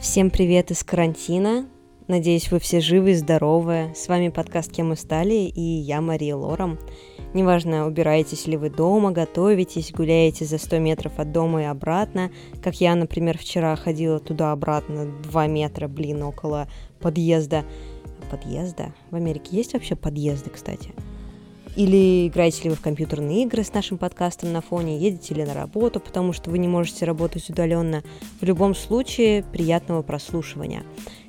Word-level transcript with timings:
Всем 0.00 0.30
привет 0.30 0.70
из 0.70 0.82
карантина. 0.82 1.66
Надеюсь, 2.08 2.50
вы 2.50 2.58
все 2.58 2.80
живы 2.80 3.10
и 3.10 3.14
здоровы. 3.14 3.92
С 3.94 4.08
вами 4.08 4.30
подкаст 4.30 4.72
«Кем 4.72 4.88
мы 4.88 4.96
стали» 4.96 5.34
и 5.34 5.60
я, 5.60 6.00
Мария 6.00 6.34
Лором. 6.34 6.78
Неважно, 7.34 7.86
убираетесь 7.86 8.46
ли 8.46 8.56
вы 8.56 8.70
дома, 8.70 9.10
готовитесь, 9.10 9.92
гуляете 9.92 10.46
за 10.46 10.56
100 10.56 10.78
метров 10.78 11.18
от 11.18 11.32
дома 11.32 11.62
и 11.62 11.66
обратно, 11.66 12.30
как 12.62 12.80
я, 12.80 12.94
например, 12.94 13.36
вчера 13.36 13.76
ходила 13.76 14.18
туда-обратно 14.20 15.04
2 15.24 15.46
метра, 15.48 15.86
блин, 15.86 16.22
около 16.22 16.66
подъезда. 16.98 17.66
Подъезда? 18.30 18.94
В 19.10 19.16
Америке 19.16 19.54
есть 19.54 19.74
вообще 19.74 19.96
подъезды, 19.96 20.48
кстати? 20.48 20.94
Или 21.80 22.28
играете 22.28 22.64
ли 22.64 22.68
вы 22.68 22.76
в 22.76 22.82
компьютерные 22.82 23.44
игры 23.44 23.64
с 23.64 23.72
нашим 23.72 23.96
подкастом 23.96 24.52
на 24.52 24.60
фоне, 24.60 24.98
едете 24.98 25.32
ли 25.32 25.44
на 25.44 25.54
работу, 25.54 25.98
потому 25.98 26.34
что 26.34 26.50
вы 26.50 26.58
не 26.58 26.68
можете 26.68 27.06
работать 27.06 27.48
удаленно. 27.48 28.02
В 28.38 28.44
любом 28.44 28.74
случае, 28.74 29.44
приятного 29.44 30.02
прослушивания. 30.02 30.82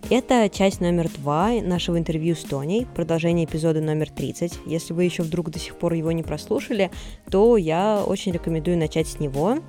Это 0.10 0.50
часть 0.50 0.82
номер 0.82 1.08
два 1.08 1.54
нашего 1.62 1.98
интервью 1.98 2.36
с 2.36 2.42
Тоней, 2.42 2.86
продолжение 2.86 3.46
эпизода 3.46 3.80
номер 3.80 4.10
30. 4.10 4.60
Если 4.66 4.92
вы 4.92 5.06
еще 5.06 5.24
вдруг 5.24 5.52
до 5.52 5.58
сих 5.58 5.78
пор 5.78 5.94
его 5.94 6.12
не 6.12 6.22
прослушали, 6.22 6.92
то 7.30 7.56
я 7.56 8.04
очень 8.06 8.34
рекомендую 8.34 8.78
начать 8.78 9.08
с 9.08 9.22
него. 9.22 9.60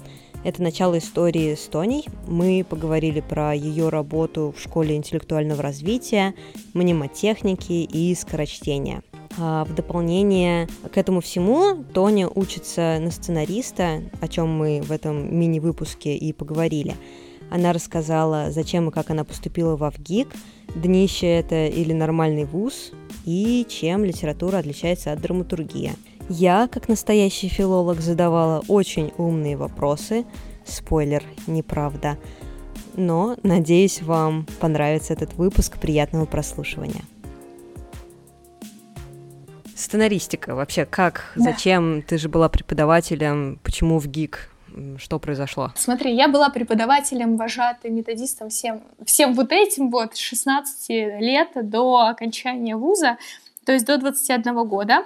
Это 0.42 0.64
начало 0.64 0.98
истории 0.98 1.54
с 1.54 1.60
Тоней. 1.68 2.06
Мы 2.26 2.66
поговорили 2.68 3.20
про 3.20 3.54
ее 3.54 3.88
работу 3.88 4.52
в 4.58 4.60
школе 4.60 4.96
интеллектуального 4.96 5.62
развития, 5.62 6.34
мнемотехники 6.74 7.72
и 7.84 8.12
скорочтения. 8.16 9.04
А 9.38 9.64
в 9.64 9.74
дополнение 9.74 10.68
к 10.92 10.98
этому 10.98 11.20
всему 11.20 11.84
Тоня 11.92 12.28
учится 12.28 12.98
на 13.00 13.10
сценариста, 13.10 14.02
о 14.20 14.28
чем 14.28 14.48
мы 14.48 14.82
в 14.82 14.92
этом 14.92 15.34
мини-выпуске 15.34 16.16
и 16.16 16.32
поговорили. 16.32 16.94
Она 17.50 17.72
рассказала, 17.72 18.50
зачем 18.50 18.88
и 18.88 18.92
как 18.92 19.10
она 19.10 19.24
поступила 19.24 19.76
в 19.76 19.84
АВГИК, 19.84 20.28
днище 20.74 21.26
это 21.26 21.66
или 21.66 21.92
нормальный 21.92 22.44
вуз, 22.44 22.92
и 23.24 23.66
чем 23.68 24.04
литература 24.04 24.58
отличается 24.58 25.12
от 25.12 25.20
драматургии. 25.20 25.92
Я, 26.28 26.68
как 26.68 26.88
настоящий 26.88 27.48
филолог, 27.48 28.00
задавала 28.00 28.62
очень 28.68 29.12
умные 29.18 29.56
вопросы. 29.56 30.24
Спойлер, 30.64 31.22
неправда. 31.46 32.16
Но, 32.96 33.36
надеюсь, 33.42 34.00
вам 34.02 34.46
понравится 34.60 35.12
этот 35.12 35.34
выпуск. 35.34 35.78
Приятного 35.78 36.24
прослушивания. 36.24 37.02
Сценаристика 39.92 40.54
вообще 40.54 40.86
как? 40.86 41.32
Да. 41.36 41.42
Зачем? 41.42 42.00
Ты 42.00 42.16
же 42.16 42.30
была 42.30 42.48
преподавателем. 42.48 43.60
Почему 43.62 43.98
в 43.98 44.06
ГИК? 44.06 44.48
Что 44.96 45.18
произошло? 45.18 45.70
Смотри, 45.76 46.14
я 46.14 46.28
была 46.28 46.48
преподавателем, 46.48 47.36
вожатым, 47.36 47.94
методистом, 47.94 48.48
всем, 48.48 48.80
всем 49.04 49.34
вот 49.34 49.52
этим 49.52 49.90
вот 49.90 50.16
с 50.16 50.18
16 50.18 50.88
лет 51.20 51.50
до 51.68 52.06
окончания 52.06 52.74
вуза, 52.74 53.18
то 53.66 53.72
есть 53.72 53.84
до 53.84 53.98
21 53.98 54.66
года. 54.66 55.04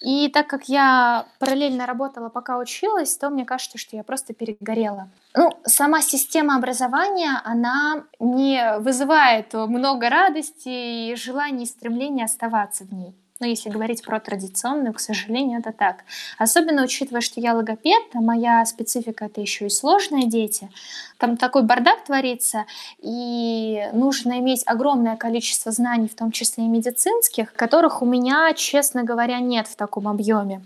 И 0.00 0.28
так 0.28 0.46
как 0.46 0.68
я 0.68 1.26
параллельно 1.40 1.84
работала, 1.84 2.28
пока 2.28 2.58
училась, 2.58 3.16
то 3.16 3.30
мне 3.30 3.44
кажется, 3.44 3.78
что 3.78 3.96
я 3.96 4.04
просто 4.04 4.32
перегорела. 4.32 5.10
Ну, 5.34 5.50
сама 5.64 6.00
система 6.02 6.54
образования, 6.54 7.40
она 7.44 8.04
не 8.20 8.78
вызывает 8.78 9.54
много 9.54 10.08
радости 10.08 10.68
и 11.10 11.16
желания 11.16 11.64
и 11.64 11.66
стремления 11.66 12.26
оставаться 12.26 12.84
в 12.84 12.92
ней. 12.92 13.16
Но 13.40 13.46
если 13.48 13.68
говорить 13.68 14.04
про 14.04 14.20
традиционную, 14.20 14.92
к 14.94 15.00
сожалению, 15.00 15.58
это 15.58 15.72
так. 15.72 16.04
Особенно 16.38 16.84
учитывая, 16.84 17.20
что 17.20 17.40
я 17.40 17.54
логопед, 17.54 18.02
а 18.14 18.20
моя 18.20 18.64
специфика 18.64 19.24
это 19.24 19.40
еще 19.40 19.66
и 19.66 19.70
сложные 19.70 20.28
дети. 20.28 20.70
Там 21.18 21.36
такой 21.36 21.64
бардак 21.64 22.04
творится, 22.04 22.64
и 23.02 23.88
нужно 23.92 24.38
иметь 24.38 24.62
огромное 24.66 25.16
количество 25.16 25.72
знаний, 25.72 26.06
в 26.06 26.14
том 26.14 26.30
числе 26.30 26.64
и 26.64 26.68
медицинских, 26.68 27.52
которых 27.54 28.02
у 28.02 28.06
меня, 28.06 28.52
честно 28.54 29.02
говоря, 29.02 29.40
нет 29.40 29.66
в 29.66 29.74
таком 29.74 30.06
объеме. 30.06 30.62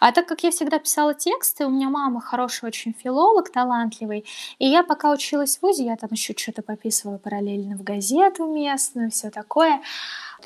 А 0.00 0.10
так 0.10 0.26
как 0.26 0.42
я 0.42 0.50
всегда 0.50 0.80
писала 0.80 1.14
тексты, 1.14 1.66
у 1.66 1.70
меня 1.70 1.88
мама 1.88 2.20
хороший 2.20 2.66
очень 2.66 2.94
филолог, 3.00 3.52
талантливый, 3.52 4.24
и 4.58 4.66
я 4.66 4.82
пока 4.82 5.12
училась 5.12 5.58
в 5.58 5.62
ВУЗе, 5.62 5.84
я 5.84 5.94
там 5.94 6.10
еще 6.10 6.34
что-то 6.36 6.62
пописывала 6.62 7.18
параллельно 7.18 7.76
в 7.76 7.84
газету 7.84 8.44
местную, 8.46 9.12
все 9.12 9.30
такое. 9.30 9.80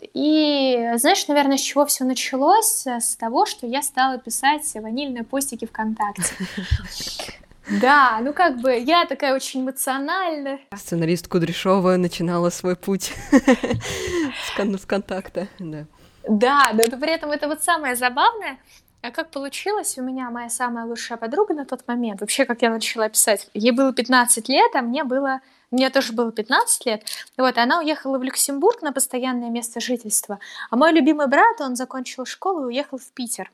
И 0.00 0.90
знаешь, 0.96 1.26
наверное, 1.28 1.56
с 1.56 1.60
чего 1.60 1.86
все 1.86 2.04
началось? 2.04 2.86
С 2.86 3.16
того, 3.16 3.46
что 3.46 3.66
я 3.66 3.82
стала 3.82 4.18
писать 4.18 4.70
ванильные 4.74 5.24
постики 5.24 5.66
ВКонтакте. 5.66 6.22
Да, 7.80 8.18
ну 8.20 8.32
как 8.32 8.60
бы 8.60 8.76
я 8.76 9.06
такая 9.06 9.34
очень 9.36 9.62
эмоциональная. 9.62 10.58
Сценарист 10.76 11.28
Кудряшова 11.28 11.96
начинала 11.96 12.50
свой 12.50 12.74
путь 12.74 13.12
с 13.30 14.80
ВКонтакта, 14.80 15.46
да. 15.60 15.86
Да, 16.28 16.70
но 16.72 16.84
при 16.98 17.12
этом 17.12 17.30
это 17.30 17.46
вот 17.46 17.62
самое 17.62 17.94
забавное, 17.94 18.58
а 19.02 19.10
как 19.10 19.30
получилось, 19.30 19.98
у 19.98 20.02
меня 20.02 20.30
моя 20.30 20.48
самая 20.48 20.84
лучшая 20.84 21.18
подруга 21.18 21.54
на 21.54 21.64
тот 21.64 21.86
момент, 21.88 22.20
вообще, 22.20 22.44
как 22.44 22.62
я 22.62 22.70
начала 22.70 23.08
писать, 23.08 23.48
ей 23.54 23.72
было 23.72 23.92
15 23.92 24.48
лет, 24.48 24.70
а 24.74 24.82
мне 24.82 25.02
было 25.02 25.40
мне 25.72 25.90
тоже 25.90 26.12
было 26.12 26.30
15 26.30 26.86
лет. 26.86 27.04
Вот, 27.36 27.58
она 27.58 27.80
уехала 27.80 28.18
в 28.18 28.22
Люксембург 28.22 28.82
на 28.82 28.92
постоянное 28.92 29.50
место 29.50 29.80
жительства. 29.80 30.38
А 30.70 30.76
мой 30.76 30.92
любимый 30.92 31.26
брат, 31.26 31.60
он 31.60 31.74
закончил 31.74 32.24
школу 32.26 32.62
и 32.62 32.66
уехал 32.66 32.98
в 32.98 33.10
Питер. 33.12 33.50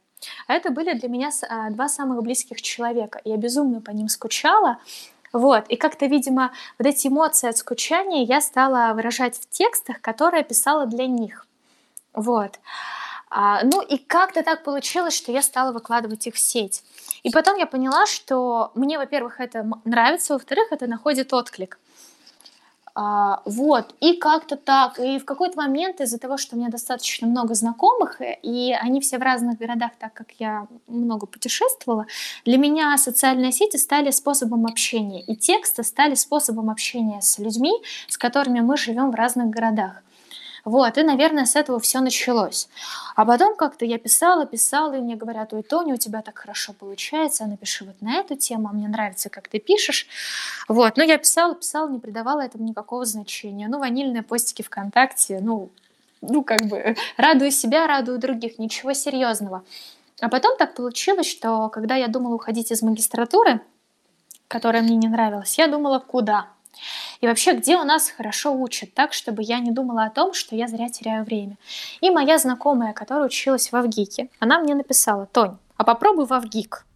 А 0.46 0.54
это 0.54 0.70
были 0.70 0.94
для 0.94 1.08
меня 1.08 1.30
а, 1.48 1.70
два 1.70 1.88
самых 1.88 2.22
близких 2.22 2.60
человека. 2.60 3.20
Я 3.24 3.36
безумно 3.36 3.80
по 3.80 3.90
ним 3.90 4.08
скучала. 4.08 4.78
Вот, 5.32 5.68
и 5.68 5.76
как-то, 5.76 6.06
видимо, 6.06 6.52
вот 6.78 6.86
эти 6.86 7.08
эмоции 7.08 7.48
от 7.48 7.56
скучания 7.56 8.24
я 8.24 8.40
стала 8.40 8.94
выражать 8.94 9.36
в 9.36 9.48
текстах, 9.48 10.00
которые 10.00 10.42
писала 10.42 10.86
для 10.86 11.06
них. 11.06 11.46
Вот. 12.14 12.58
А, 13.30 13.62
ну 13.62 13.82
и 13.82 13.98
как-то 13.98 14.42
так 14.42 14.64
получилось, 14.64 15.14
что 15.14 15.30
я 15.30 15.42
стала 15.42 15.72
выкладывать 15.72 16.26
их 16.26 16.34
в 16.34 16.38
сеть. 16.38 16.82
И 17.22 17.30
потом 17.30 17.56
я 17.58 17.66
поняла, 17.66 18.06
что 18.06 18.72
мне, 18.74 18.98
во-первых, 18.98 19.38
это 19.38 19.66
нравится, 19.84 20.32
во-вторых, 20.32 20.68
это 20.70 20.86
находит 20.86 21.32
отклик. 21.34 21.78
А, 23.00 23.42
вот, 23.44 23.94
и 24.00 24.14
как-то 24.14 24.56
так. 24.56 24.98
И 24.98 25.20
в 25.20 25.24
какой-то 25.24 25.56
момент 25.56 26.00
из-за 26.00 26.18
того, 26.18 26.36
что 26.36 26.56
у 26.56 26.58
меня 26.58 26.68
достаточно 26.68 27.28
много 27.28 27.54
знакомых, 27.54 28.20
э, 28.20 28.40
и 28.42 28.72
они 28.72 29.00
все 29.00 29.18
в 29.18 29.22
разных 29.22 29.56
городах, 29.56 29.92
так 30.00 30.12
как 30.14 30.32
я 30.40 30.66
много 30.88 31.28
путешествовала, 31.28 32.06
для 32.44 32.58
меня 32.58 32.98
социальные 32.98 33.52
сети 33.52 33.76
стали 33.76 34.10
способом 34.10 34.66
общения, 34.66 35.22
и 35.22 35.36
тексты 35.36 35.84
стали 35.84 36.16
способом 36.16 36.70
общения 36.70 37.20
с 37.20 37.38
людьми, 37.38 37.70
с 38.08 38.18
которыми 38.18 38.62
мы 38.62 38.76
живем 38.76 39.12
в 39.12 39.14
разных 39.14 39.46
городах. 39.46 40.02
Вот, 40.64 40.98
и, 40.98 41.02
наверное, 41.02 41.46
с 41.46 41.56
этого 41.56 41.78
все 41.80 42.00
началось. 42.00 42.68
А 43.16 43.24
потом 43.24 43.56
как-то 43.56 43.84
я 43.84 43.98
писала, 43.98 44.46
писала, 44.46 44.94
и 44.94 45.00
мне 45.00 45.16
говорят, 45.16 45.52
ой, 45.52 45.62
Тоня, 45.62 45.94
у 45.94 45.96
тебя 45.96 46.22
так 46.22 46.38
хорошо 46.38 46.72
получается, 46.72 47.46
напиши 47.46 47.84
вот 47.84 48.00
на 48.00 48.16
эту 48.16 48.36
тему, 48.36 48.68
а 48.68 48.72
мне 48.72 48.88
нравится, 48.88 49.30
как 49.30 49.48
ты 49.48 49.58
пишешь. 49.58 50.06
Вот, 50.68 50.96
но 50.96 51.02
я 51.02 51.18
писала, 51.18 51.54
писала, 51.54 51.88
не 51.88 51.98
придавала 51.98 52.40
этому 52.40 52.64
никакого 52.64 53.04
значения. 53.04 53.68
Ну, 53.68 53.78
ванильные 53.78 54.22
постики 54.22 54.62
ВКонтакте, 54.62 55.40
ну, 55.40 55.70
ну, 56.20 56.42
как 56.42 56.62
бы, 56.62 56.96
радую 57.16 57.50
себя, 57.50 57.86
радую 57.86 58.18
других, 58.18 58.58
ничего 58.58 58.92
серьезного. 58.92 59.64
А 60.20 60.28
потом 60.28 60.56
так 60.56 60.74
получилось, 60.74 61.30
что 61.30 61.68
когда 61.68 61.94
я 61.94 62.08
думала 62.08 62.34
уходить 62.34 62.72
из 62.72 62.82
магистратуры, 62.82 63.60
которая 64.48 64.82
мне 64.82 64.96
не 64.96 65.08
нравилась, 65.08 65.58
я 65.58 65.68
думала, 65.68 66.00
куда? 66.00 66.48
И 67.20 67.26
вообще, 67.26 67.54
где 67.54 67.76
у 67.76 67.84
нас 67.84 68.10
хорошо 68.10 68.54
учат, 68.54 68.94
так, 68.94 69.12
чтобы 69.12 69.42
я 69.42 69.58
не 69.58 69.72
думала 69.72 70.04
о 70.04 70.10
том, 70.10 70.34
что 70.34 70.54
я 70.54 70.68
зря 70.68 70.88
теряю 70.88 71.24
время. 71.24 71.56
И 72.00 72.10
моя 72.10 72.38
знакомая, 72.38 72.92
которая 72.92 73.26
училась 73.26 73.72
в 73.72 73.76
Авгике, 73.76 74.28
она 74.38 74.60
мне 74.60 74.74
написала, 74.74 75.26
Тонь, 75.26 75.56
а 75.76 75.84
попробуй 75.84 76.26
в 76.26 76.32
Авгик. 76.32 76.86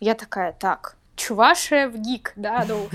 Я 0.00 0.14
такая, 0.14 0.52
так, 0.52 0.96
Чувашия 1.16 1.88
в 1.88 1.96
ГИК, 1.96 2.32
да, 2.36 2.64
ну... 2.68 2.88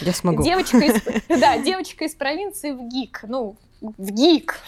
Я 0.00 0.12
смогу. 0.12 0.42
Девочка 0.42 0.78
из, 0.78 1.02
да, 1.28 1.58
девочка 1.58 2.04
из 2.04 2.14
провинции 2.14 2.72
в 2.72 2.82
ГИК, 2.88 3.24
ну, 3.28 3.56
в 3.80 4.10
ГИК. 4.10 4.60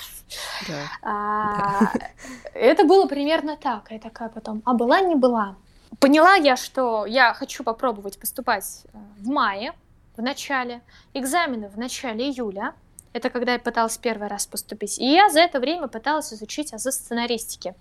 Да. 0.66 0.82
А, 1.02 1.80
да. 1.94 2.08
Это 2.54 2.84
было 2.84 3.06
примерно 3.06 3.56
так. 3.56 3.90
Я 3.90 3.98
такая 3.98 4.28
потом, 4.28 4.62
а 4.64 4.72
была, 4.72 5.00
не 5.00 5.14
была. 5.14 5.56
Поняла 6.00 6.34
я, 6.34 6.56
что 6.56 7.06
я 7.06 7.32
хочу 7.32 7.62
попробовать 7.62 8.18
поступать 8.18 8.82
э, 8.92 8.98
в 9.18 9.28
мае, 9.28 9.72
в 10.16 10.22
начале, 10.22 10.82
экзамены 11.14 11.68
в 11.68 11.78
начале 11.78 12.28
июля. 12.30 12.74
Это 13.12 13.30
когда 13.30 13.52
я 13.54 13.58
пыталась 13.58 13.96
первый 13.98 14.28
раз 14.28 14.46
поступить. 14.46 14.98
И 14.98 15.04
я 15.04 15.30
за 15.30 15.40
это 15.40 15.58
время 15.60 15.88
пыталась 15.88 16.32
изучить 16.32 16.74
азы 16.74 16.92
сценаристики. 16.92 17.74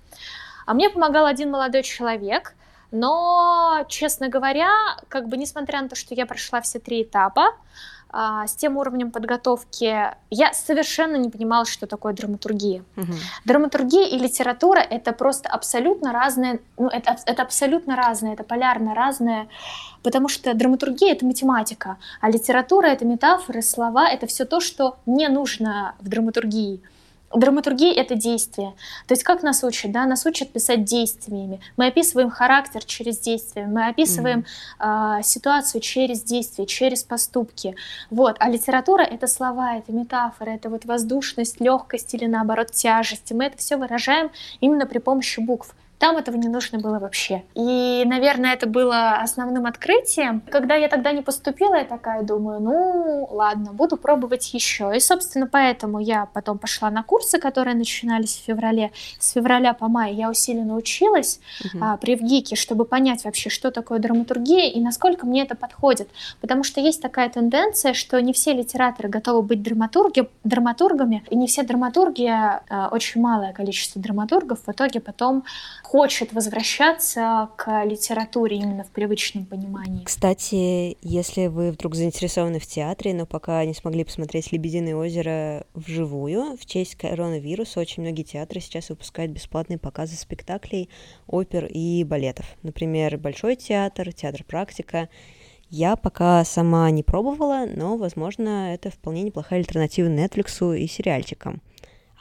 А 0.66 0.74
мне 0.74 0.90
помогал 0.90 1.26
один 1.26 1.52
молодой 1.52 1.84
человек, 1.84 2.56
Но, 2.92 3.86
честно 3.90 4.30
говоря, 4.30 4.70
как 5.10 5.28
бы 5.28 5.38
несмотря 5.38 5.82
на 5.82 5.90
то, 5.90 5.96
что 5.96 6.16
я 6.16 6.26
прошла 6.26 6.62
все 6.62 6.80
три 6.80 7.04
этапа, 7.04 7.56
а, 8.10 8.48
с 8.48 8.56
тем 8.56 8.78
уровнем 8.78 9.12
подготовки 9.12 10.14
я 10.30 10.54
совершенно 10.54 11.16
не 11.16 11.30
понимала, 11.30 11.66
что 11.66 11.88
такое 11.88 12.14
драматургия. 12.14 12.84
Угу. 12.96 13.14
Драматургия 13.46 14.06
и 14.06 14.18
литература 14.18 14.80
это 14.80 15.12
просто 15.12 15.50
абсолютно 15.50 16.14
разные, 16.14 16.60
ну 16.78 16.88
это, 16.88 17.18
это 17.26 17.42
абсолютно 17.44 17.96
разное, 17.96 18.34
это 18.34 18.44
полярно 18.44 18.96
разное, 18.96 19.48
потому 20.04 20.30
что 20.30 20.54
драматургия 20.54 21.12
это 21.12 21.26
математика, 21.26 21.98
а 22.22 22.30
литература 22.30 22.88
это 22.88 23.06
метафоры, 23.06 23.62
слова, 23.62 24.10
это 24.10 24.28
все 24.28 24.46
то, 24.46 24.60
что 24.60 24.98
не 25.06 25.28
нужно 25.28 25.96
в 26.00 26.08
драматургии. 26.08 26.82
Драматургия— 27.34 27.94
это 27.96 28.16
действие. 28.16 28.74
То 29.08 29.14
есть 29.14 29.24
как 29.24 29.44
нас 29.44 29.64
учат? 29.64 29.92
Да? 29.92 30.06
Нас 30.06 30.26
учат 30.26 30.52
писать 30.52 30.86
действиями. 30.86 31.60
Мы 31.76 31.88
описываем 31.88 32.30
характер 32.30 32.84
через 32.84 33.20
действия, 33.20 33.66
мы 33.66 33.88
описываем 33.88 34.46
mm-hmm. 34.80 35.20
э, 35.20 35.24
ситуацию 35.24 35.82
через 35.82 36.24
действия, 36.24 36.66
через 36.66 37.04
поступки. 37.04 37.76
Вот. 38.10 38.38
А 38.40 38.50
литература— 38.50 39.02
это 39.04 39.28
слова, 39.28 39.76
это 39.76 39.92
метафоры, 39.92 40.52
это 40.52 40.70
вот 40.70 40.86
воздушность, 40.86 41.60
легкость 41.60 42.14
или 42.14 42.26
наоборот 42.26 42.72
тяжесть. 42.72 43.32
И 43.32 43.34
мы 43.34 43.46
это 43.46 43.58
все 43.58 43.78
выражаем 43.78 44.32
именно 44.62 44.86
при 44.86 45.00
помощи 45.00 45.40
букв. 45.40 45.76
Там 45.98 46.18
этого 46.18 46.36
не 46.36 46.50
нужно 46.50 46.80
было 46.80 47.00
вообще. 47.00 47.44
И, 47.54 48.04
наверное, 48.06 48.54
это 48.54 48.68
было 48.68 49.14
основным 49.22 49.66
открытием. 49.66 50.42
Когда 50.52 50.76
я 50.76 50.90
тогда 50.90 51.12
не 51.14 51.22
поступила, 51.22 51.76
я 51.76 51.86
такая 51.86 52.22
думаю, 52.24 52.60
ну, 52.60 53.28
ладно, 53.32 53.72
буду 53.72 53.96
пробовать 53.96 54.54
еще. 54.54 54.92
И, 54.96 55.00
собственно, 55.00 55.48
поэтому 55.48 56.00
я 56.00 56.26
потом 56.34 56.58
пошла 56.58 56.90
на 56.90 57.02
курсы, 57.02 57.40
которые 57.40 57.76
начинались 57.76 58.36
в 58.36 58.44
феврале. 58.44 58.92
С 59.20 59.32
февраля 59.32 59.74
по 59.74 59.88
май 59.88 60.14
я 60.14 60.30
усиленно 60.30 60.76
училась 60.76 61.40
угу. 61.64 61.84
а, 61.84 61.98
при 61.98 62.16
ВГИКе, 62.16 62.56
чтобы 62.56 62.84
понять 62.84 63.24
вообще, 63.24 63.50
что 63.50 63.72
такое 63.72 64.00
драматургия 64.00 64.70
и 64.70 64.82
насколько 64.82 65.26
мне 65.26 65.44
это 65.44 65.56
подходит. 65.56 66.10
Потому 66.42 66.64
что 66.64 66.82
есть 66.82 67.02
такая 67.02 67.30
тенденция, 67.30 67.94
что 67.94 68.22
не 68.22 68.34
все 68.34 68.54
литераторы 68.54 69.08
готовы 69.08 69.44
быть 69.44 69.64
драматурги, 69.64 70.30
драматургами, 70.44 71.24
и 71.30 71.38
не 71.38 71.48
все 71.48 71.64
драматурги, 71.64 72.28
а, 72.28 72.90
очень 72.92 73.22
малое 73.22 73.54
количество 73.54 74.02
драматургов 74.02 74.60
в 74.66 74.72
итоге 74.72 75.00
потом 75.00 75.46
хочет 75.86 76.34
возвращаться 76.34 77.50
к 77.56 77.86
литературе 77.86 78.58
именно 78.58 78.84
в 78.84 78.90
привычном 78.90 79.46
понимании. 79.46 80.04
Кстати, 80.04 80.98
если 81.02 81.46
вы 81.48 81.72
вдруг 81.72 81.96
заинтересованы 81.96 82.60
в 82.60 82.66
театре, 82.66 83.14
но 83.14 83.26
пока 83.26 83.64
не 83.66 83.74
смогли 83.74 84.04
посмотреть 84.04 84.52
«Лебединое 84.52 84.96
озеро» 84.96 85.66
вживую, 85.76 86.58
в 86.58 86.66
честь 86.66 86.96
коронавируса 86.96 87.80
очень 87.80 88.02
многие 88.02 88.24
театры 88.24 88.60
сейчас 88.60 88.90
выпускают 88.90 89.32
бесплатные 89.32 89.78
показы 89.78 90.16
спектаклей, 90.16 90.90
опер 91.28 91.66
и 91.68 92.04
балетов. 92.04 92.46
Например, 92.64 93.18
Большой 93.18 93.56
театр, 93.56 94.12
театр 94.12 94.44
«Практика». 94.44 95.08
Я 95.70 95.96
пока 95.96 96.44
сама 96.46 96.90
не 96.92 97.04
пробовала, 97.04 97.66
но, 97.68 97.98
возможно, 97.98 98.74
это 98.74 98.90
вполне 98.90 99.24
неплохая 99.24 99.60
альтернатива 99.60 100.08
Netflix 100.08 100.78
и 100.78 100.88
сериальчикам. 100.88 101.62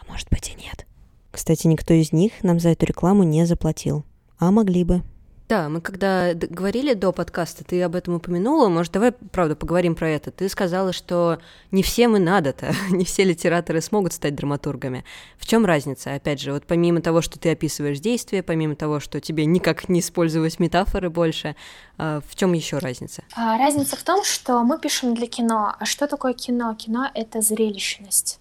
А 0.00 0.10
может 0.10 0.28
быть 0.30 0.50
и 0.50 0.54
нет. 0.54 0.86
Кстати, 1.34 1.66
никто 1.66 1.92
из 1.92 2.12
них 2.12 2.32
нам 2.44 2.60
за 2.60 2.68
эту 2.68 2.86
рекламу 2.86 3.24
не 3.24 3.44
заплатил. 3.44 4.04
А 4.38 4.52
могли 4.52 4.84
бы. 4.84 5.02
Да, 5.48 5.68
мы 5.68 5.80
когда 5.80 6.32
говорили 6.32 6.94
до 6.94 7.10
подкаста, 7.10 7.64
ты 7.64 7.82
об 7.82 7.96
этом 7.96 8.14
упомянула. 8.14 8.68
Может, 8.68 8.92
давай, 8.92 9.10
правда, 9.12 9.56
поговорим 9.56 9.96
про 9.96 10.08
это. 10.08 10.30
Ты 10.30 10.48
сказала, 10.48 10.92
что 10.92 11.40
не 11.72 11.82
всем 11.82 12.16
и 12.16 12.20
надо-то, 12.20 12.72
не 12.90 13.04
все 13.04 13.24
литераторы 13.24 13.80
смогут 13.80 14.12
стать 14.12 14.36
драматургами. 14.36 15.04
В 15.36 15.46
чем 15.46 15.66
разница? 15.66 16.14
Опять 16.14 16.40
же, 16.40 16.52
вот 16.52 16.64
помимо 16.66 17.02
того, 17.02 17.20
что 17.20 17.36
ты 17.36 17.50
описываешь 17.50 17.98
действия, 17.98 18.44
помимо 18.44 18.76
того, 18.76 19.00
что 19.00 19.20
тебе 19.20 19.44
никак 19.44 19.88
не 19.88 20.00
использовать 20.00 20.60
метафоры 20.60 21.10
больше, 21.10 21.56
а, 21.98 22.20
в 22.26 22.36
чем 22.36 22.52
еще 22.52 22.78
разница? 22.78 23.24
А, 23.34 23.58
разница 23.58 23.96
в 23.96 24.02
том, 24.04 24.24
что 24.24 24.62
мы 24.62 24.78
пишем 24.78 25.14
для 25.14 25.26
кино. 25.26 25.74
А 25.78 25.84
что 25.84 26.06
такое 26.06 26.32
кино? 26.32 26.74
Кино— 26.76 27.10
это 27.14 27.40
зрелищность 27.40 28.38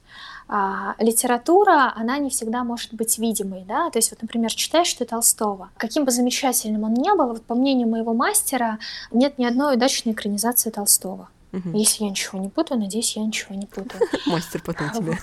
а, 0.47 0.95
литература, 0.99 1.93
она 1.95 2.17
не 2.17 2.29
всегда 2.29 2.63
может 2.63 2.93
быть 2.93 3.17
видимой, 3.17 3.63
да, 3.67 3.89
то 3.89 3.97
есть 3.99 4.11
вот, 4.11 4.21
например, 4.21 4.53
читаешь 4.53 4.93
ты 4.93 5.05
Толстого, 5.05 5.69
каким 5.77 6.05
бы 6.05 6.11
замечательным 6.11 6.83
он 6.83 6.93
ни 6.93 7.09
был, 7.15 7.27
вот 7.27 7.43
по 7.43 7.55
мнению 7.55 7.87
моего 7.87 8.13
мастера, 8.13 8.79
нет 9.11 9.37
ни 9.37 9.45
одной 9.45 9.75
удачной 9.75 10.13
экранизации 10.13 10.69
Толстого. 10.69 11.29
Угу. 11.53 11.77
Если 11.77 12.03
я 12.03 12.09
ничего 12.09 12.39
не 12.39 12.49
путаю, 12.49 12.79
надеюсь, 12.79 13.15
я 13.15 13.23
ничего 13.23 13.53
не 13.53 13.67
путаю. 13.67 14.01
Мастер 14.25 14.61
потом 14.63 14.89
тебе. 14.89 15.17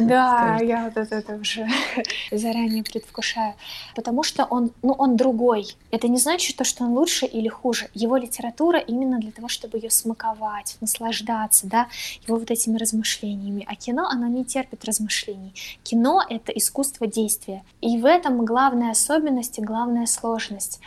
Да, 0.00 0.58
я 0.62 0.84
вот 0.84 0.96
это 0.96 1.34
уже 1.36 1.66
заранее 2.30 2.84
предвкушаю. 2.84 3.54
Потому 3.94 4.22
что 4.22 4.44
он, 4.44 4.70
ну, 4.82 4.92
он 4.92 5.16
другой. 5.16 5.74
Это 5.90 6.06
не 6.06 6.18
значит 6.18 6.56
то, 6.56 6.64
что 6.64 6.84
он 6.84 6.92
лучше 6.92 7.24
или 7.24 7.48
хуже. 7.48 7.88
Его 7.94 8.18
литература 8.18 8.78
именно 8.78 9.18
для 9.18 9.32
того, 9.32 9.48
чтобы 9.48 9.78
ее 9.78 9.90
смаковать, 9.90 10.76
наслаждаться, 10.82 11.66
да, 11.66 11.88
его 12.26 12.36
вот 12.38 12.50
этими 12.50 12.76
размышлениями. 12.76 13.64
А 13.66 13.74
кино, 13.74 14.06
оно 14.06 14.26
не 14.26 14.44
терпит 14.44 14.84
размышлений. 14.84 15.54
Кино— 15.82 16.22
это 16.28 16.52
искусство 16.52 17.06
действия. 17.06 17.64
И 17.80 17.96
в 17.96 18.04
этом 18.04 18.44
главная 18.44 18.90
особенность 18.90 19.58
и 19.58 19.62
главная 19.62 20.04
сложность 20.04 20.80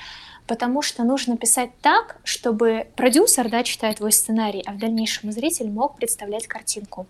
потому 0.47 0.81
что 0.81 1.03
нужно 1.03 1.37
писать 1.37 1.71
так, 1.81 2.17
чтобы 2.23 2.87
продюсер, 2.95 3.49
да, 3.49 3.63
читая 3.63 3.93
твой 3.93 4.11
сценарий, 4.11 4.63
а 4.65 4.73
в 4.73 4.77
дальнейшем 4.77 5.31
зритель 5.31 5.69
мог 5.69 5.95
представлять 5.97 6.47
картинку. 6.47 7.07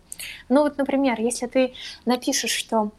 Ну 0.49 0.61
вот, 0.61 0.77
например, 0.77 1.19
если 1.19 1.47
ты 1.47 1.73
напишешь, 2.05 2.51
что 2.51 2.91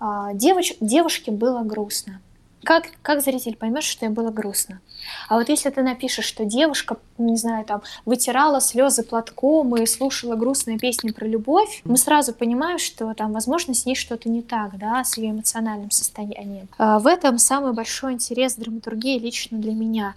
э, 0.00 0.04
девоч, 0.34 0.74
девушке 0.80 1.30
было 1.30 1.62
грустно, 1.62 2.20
как, 2.64 2.86
как 3.02 3.22
зритель 3.22 3.56
поймет, 3.56 3.84
что 3.84 4.06
ей 4.06 4.12
было 4.12 4.30
грустно? 4.30 4.80
А 5.28 5.36
вот 5.36 5.48
если 5.48 5.70
ты 5.70 5.82
напишешь, 5.82 6.24
что 6.24 6.44
девушка, 6.44 6.96
не 7.18 7.36
знаю, 7.36 7.64
там, 7.64 7.82
вытирала 8.04 8.60
слезы 8.60 9.02
платком 9.02 9.76
и 9.76 9.86
слушала 9.86 10.34
грустные 10.34 10.78
песни 10.78 11.10
про 11.10 11.26
любовь, 11.26 11.82
мы 11.84 11.96
сразу 11.96 12.32
понимаем, 12.32 12.78
что 12.78 13.12
там, 13.14 13.32
возможно, 13.32 13.74
с 13.74 13.86
ней 13.86 13.94
что-то 13.94 14.28
не 14.28 14.42
так, 14.42 14.78
да, 14.78 15.04
с 15.04 15.16
ее 15.16 15.30
эмоциональным 15.30 15.90
состоянием. 15.90 16.68
А 16.78 16.98
в 16.98 17.06
этом 17.06 17.38
самый 17.38 17.72
большой 17.72 18.14
интерес 18.14 18.54
драматургии 18.56 19.18
лично 19.18 19.58
для 19.58 19.72
меня. 19.72 20.14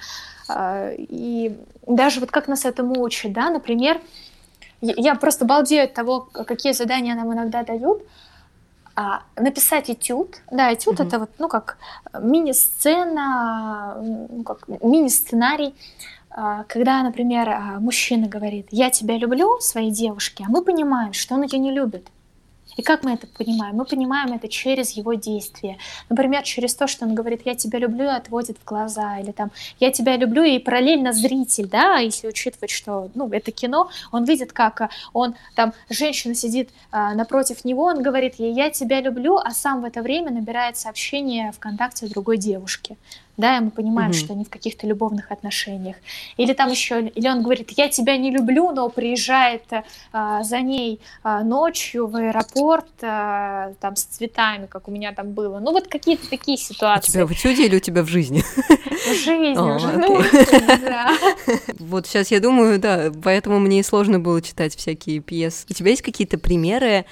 А, 0.47 0.91
и 0.97 1.55
даже 1.85 2.19
вот 2.19 2.31
как 2.31 2.47
нас 2.47 2.65
этому 2.65 3.01
учат, 3.01 3.33
да, 3.33 3.49
например, 3.49 4.01
я 4.81 5.15
просто 5.15 5.45
балдею 5.45 5.85
от 5.85 5.93
того, 5.93 6.21
какие 6.21 6.73
задания 6.73 7.15
нам 7.15 7.33
иногда 7.33 7.63
дают, 7.63 8.03
а, 8.97 9.21
написать 9.35 9.91
этюд. 9.91 10.41
Да, 10.51 10.73
этюд 10.73 10.99
угу. 10.99 11.07
это 11.07 11.19
вот, 11.19 11.29
ну, 11.37 11.47
как 11.47 11.77
мини-сцена, 12.19 13.95
ну, 14.01 14.43
как 14.43 14.67
мини-сценарий, 14.67 15.75
а, 16.31 16.63
когда, 16.63 17.03
например, 17.03 17.47
а, 17.47 17.79
мужчина 17.79 18.27
говорит, 18.27 18.67
я 18.71 18.89
тебя 18.89 19.17
люблю, 19.17 19.59
своей 19.59 19.91
девушке, 19.91 20.45
а 20.47 20.49
мы 20.49 20.63
понимаем, 20.63 21.13
что 21.13 21.35
он 21.35 21.43
ее 21.43 21.59
не 21.59 21.71
любит. 21.71 22.07
И 22.77 22.83
как 22.83 23.03
мы 23.03 23.13
это 23.13 23.27
понимаем? 23.27 23.75
Мы 23.75 23.85
понимаем 23.85 24.33
это 24.33 24.47
через 24.47 24.91
его 24.91 25.15
действия. 25.15 25.77
Например, 26.09 26.43
через 26.43 26.75
то, 26.75 26.87
что 26.87 27.05
он 27.05 27.15
говорит, 27.15 27.41
я 27.43 27.55
тебя 27.55 27.79
люблю, 27.79 28.05
и 28.05 28.07
отводит 28.07 28.57
в 28.57 28.65
глаза, 28.65 29.17
или 29.19 29.31
там, 29.31 29.51
я 29.79 29.91
тебя 29.91 30.15
люблю, 30.15 30.43
и 30.43 30.59
параллельно 30.59 31.11
зритель, 31.11 31.67
да, 31.67 31.97
если 31.97 32.27
учитывать, 32.27 32.69
что, 32.69 33.09
ну, 33.15 33.27
это 33.29 33.51
кино, 33.51 33.89
он 34.11 34.23
видит, 34.23 34.53
как 34.53 34.81
а, 34.81 34.89
он, 35.11 35.35
там, 35.55 35.73
женщина 35.89 36.35
сидит 36.35 36.69
а, 36.91 37.15
напротив 37.15 37.65
него, 37.65 37.83
он 37.83 38.03
говорит 38.03 38.35
ей, 38.37 38.53
я 38.53 38.69
тебя 38.69 39.01
люблю, 39.01 39.37
а 39.37 39.51
сам 39.51 39.81
в 39.81 39.85
это 39.85 40.01
время 40.01 40.31
набирает 40.31 40.77
сообщение 40.77 41.51
ВКонтакте 41.51 42.07
другой 42.07 42.37
девушки 42.37 42.95
да, 43.37 43.57
и 43.57 43.61
мы 43.61 43.71
понимаем, 43.71 44.09
угу. 44.09 44.17
что 44.17 44.33
они 44.33 44.43
в 44.43 44.49
каких-то 44.49 44.87
любовных 44.87 45.31
отношениях. 45.31 45.95
Или 46.37 46.53
там 46.53 46.69
еще, 46.69 47.07
или 47.07 47.29
он 47.29 47.43
говорит, 47.43 47.71
я 47.77 47.87
тебя 47.87 48.17
не 48.17 48.31
люблю, 48.31 48.71
но 48.71 48.89
приезжает 48.89 49.63
а, 50.11 50.43
за 50.43 50.61
ней 50.61 50.99
а, 51.23 51.43
ночью 51.43 52.07
в 52.07 52.15
аэропорт 52.15 52.87
а, 53.01 53.73
там 53.79 53.95
с 53.95 54.03
цветами, 54.03 54.65
как 54.65 54.87
у 54.87 54.91
меня 54.91 55.13
там 55.13 55.31
было. 55.31 55.59
Ну 55.59 55.71
вот 55.71 55.87
какие-то 55.87 56.27
такие 56.29 56.57
ситуации. 56.57 57.09
У 57.09 57.13
тебя 57.13 57.25
в 57.27 57.31
этюде 57.31 57.67
или 57.67 57.75
у 57.75 57.79
тебя 57.79 58.01
в 58.01 58.07
жизни? 58.07 58.41
В 58.41 59.13
жизни 59.13 59.57
уже, 59.57 59.91
ну, 59.93 60.19
да. 60.81 61.15
Вот 61.79 62.07
сейчас 62.07 62.31
я 62.31 62.39
думаю, 62.39 62.79
да, 62.79 63.11
поэтому 63.23 63.59
мне 63.59 63.79
и 63.79 63.83
сложно 63.83 64.19
было 64.19 64.41
читать 64.41 64.75
всякие 64.75 65.19
пьесы. 65.19 65.65
У 65.69 65.73
тебя 65.73 65.91
есть 65.91 66.01
какие-то 66.01 66.37
примеры 66.37 67.05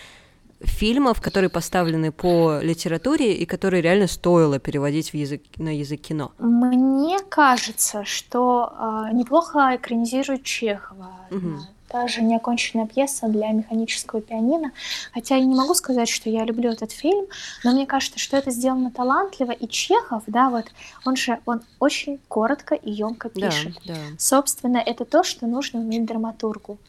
фильмов, 0.61 1.21
которые 1.21 1.49
поставлены 1.49 2.11
по 2.11 2.59
литературе 2.61 3.33
и 3.33 3.45
которые 3.45 3.81
реально 3.81 4.07
стоило 4.07 4.59
переводить 4.59 5.11
в 5.11 5.13
язык, 5.13 5.41
на 5.57 5.75
язык 5.75 6.01
кино? 6.01 6.31
Мне 6.39 7.19
кажется, 7.29 8.03
что 8.05 8.73
э, 8.77 9.13
неплохо 9.13 9.75
экранизирует 9.75 10.43
Чехова. 10.43 11.11
Угу. 11.31 11.59
Даже 11.91 12.21
неоконченная 12.21 12.87
пьеса 12.87 13.27
для 13.27 13.51
механического 13.51 14.21
пианино. 14.21 14.71
Хотя 15.13 15.35
я 15.35 15.45
не 15.45 15.55
могу 15.55 15.73
сказать, 15.75 16.09
что 16.09 16.29
я 16.29 16.43
люблю 16.43 16.71
этот 16.71 16.91
фильм, 16.91 17.25
но 17.63 17.71
мне 17.71 17.85
кажется, 17.85 18.19
что 18.19 18.35
это 18.35 18.51
сделано 18.51 18.91
талантливо. 18.91 19.51
И 19.51 19.67
Чехов, 19.67 20.23
да, 20.27 20.49
вот, 20.49 20.65
он 21.05 21.15
же, 21.15 21.39
он 21.45 21.61
очень 21.79 22.19
коротко 22.27 22.75
и 22.75 22.91
емко 22.91 23.29
пишет. 23.29 23.75
Да, 23.85 23.93
да. 23.93 23.99
Собственно, 24.17 24.77
это 24.77 25.05
то, 25.05 25.23
что 25.23 25.47
нужно 25.47 25.79
уметь 25.79 26.05
драматургу. 26.05 26.79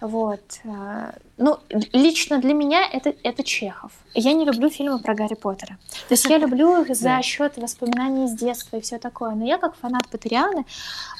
Вот. 0.00 0.60
Э, 0.64 1.12
ну, 1.38 1.58
лично 1.92 2.38
для 2.38 2.54
меня 2.54 2.86
это, 2.92 3.14
это 3.22 3.42
Чехов. 3.42 3.92
Я 4.14 4.32
не 4.32 4.44
люблю 4.44 4.68
фильмы 4.68 4.98
про 4.98 5.14
Гарри 5.14 5.34
Поттера. 5.34 5.78
То 6.08 6.12
есть 6.12 6.24
я 6.26 6.38
люблю 6.44 6.82
их 6.82 6.94
за 6.94 7.20
счет 7.22 7.56
воспоминаний 7.56 8.26
из 8.26 8.32
детства 8.32 8.76
и 8.76 8.80
все 8.80 8.98
такое. 8.98 9.34
Но 9.34 9.44
я 9.46 9.58
как 9.58 9.74
фанат 9.76 10.08
Патерианы, 10.08 10.66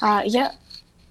а, 0.01 0.21
я 0.25 0.53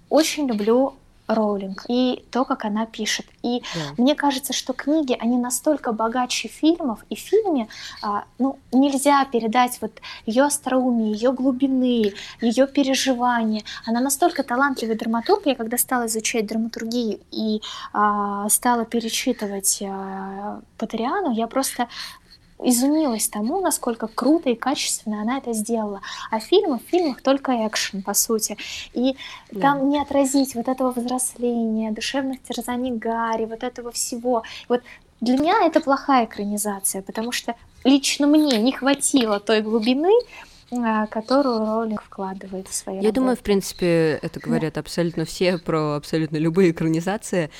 очень 0.08 0.46
люблю 0.46 0.94
Роулинг 1.26 1.84
и 1.88 2.24
то, 2.30 2.44
как 2.44 2.64
она 2.64 2.86
пишет. 2.86 3.26
И 3.42 3.62
да. 3.74 4.02
мне 4.02 4.14
кажется, 4.14 4.52
что 4.52 4.72
книги, 4.72 5.16
они 5.18 5.36
настолько 5.36 5.92
богаче 5.92 6.48
фильмов, 6.48 7.04
и 7.10 7.16
в 7.16 7.18
фильме 7.18 7.68
а, 8.02 8.24
ну, 8.38 8.58
нельзя 8.72 9.24
передать 9.24 9.78
вот 9.80 9.92
ее 10.24 10.44
остроумие, 10.44 11.12
ее 11.12 11.32
глубины, 11.32 12.12
ее 12.40 12.66
переживания. 12.66 13.62
Она 13.84 14.00
настолько 14.00 14.42
талантливый 14.42 14.96
драматург. 14.96 15.46
Я 15.46 15.54
когда 15.54 15.78
стала 15.78 16.06
изучать 16.06 16.46
драматургию 16.46 17.20
и 17.30 17.60
а, 17.92 18.48
стала 18.48 18.84
перечитывать 18.84 19.82
а, 19.82 20.60
Патериану, 20.78 21.32
я 21.32 21.46
просто 21.46 21.88
изумилась 22.62 23.28
тому, 23.28 23.60
насколько 23.60 24.06
круто 24.06 24.50
и 24.50 24.54
качественно 24.54 25.22
она 25.22 25.38
это 25.38 25.52
сделала. 25.52 26.00
А 26.30 26.40
фильмы, 26.40 26.78
в 26.78 26.90
фильмах 26.90 27.22
только 27.22 27.66
экшен, 27.66 28.02
по 28.02 28.14
сути. 28.14 28.56
И 28.94 29.16
да. 29.50 29.60
там 29.60 29.88
не 29.88 30.00
отразить 30.00 30.54
вот 30.54 30.68
этого 30.68 30.92
взросления, 30.92 31.90
душевных 31.90 32.42
терзаний 32.42 32.92
Гарри, 32.92 33.44
вот 33.44 33.62
этого 33.62 33.90
всего. 33.92 34.42
Вот 34.68 34.82
для 35.20 35.38
меня 35.38 35.66
это 35.66 35.80
плохая 35.80 36.26
экранизация, 36.26 37.02
потому 37.02 37.32
что 37.32 37.54
лично 37.84 38.26
мне 38.26 38.58
не 38.58 38.72
хватило 38.72 39.40
той 39.40 39.60
глубины, 39.62 40.12
а, 40.72 41.06
которую 41.06 41.64
Роллинг 41.64 42.02
вкладывает 42.02 42.68
в 42.68 42.74
свои 42.74 42.96
Я 42.96 43.02
работы. 43.02 43.14
думаю, 43.14 43.36
в 43.36 43.40
принципе, 43.40 44.18
это 44.20 44.40
говорят 44.40 44.74
да. 44.74 44.80
абсолютно 44.80 45.24
все 45.24 45.58
про 45.58 45.94
абсолютно 45.94 46.36
любые 46.38 46.72
экранизации. 46.72 47.50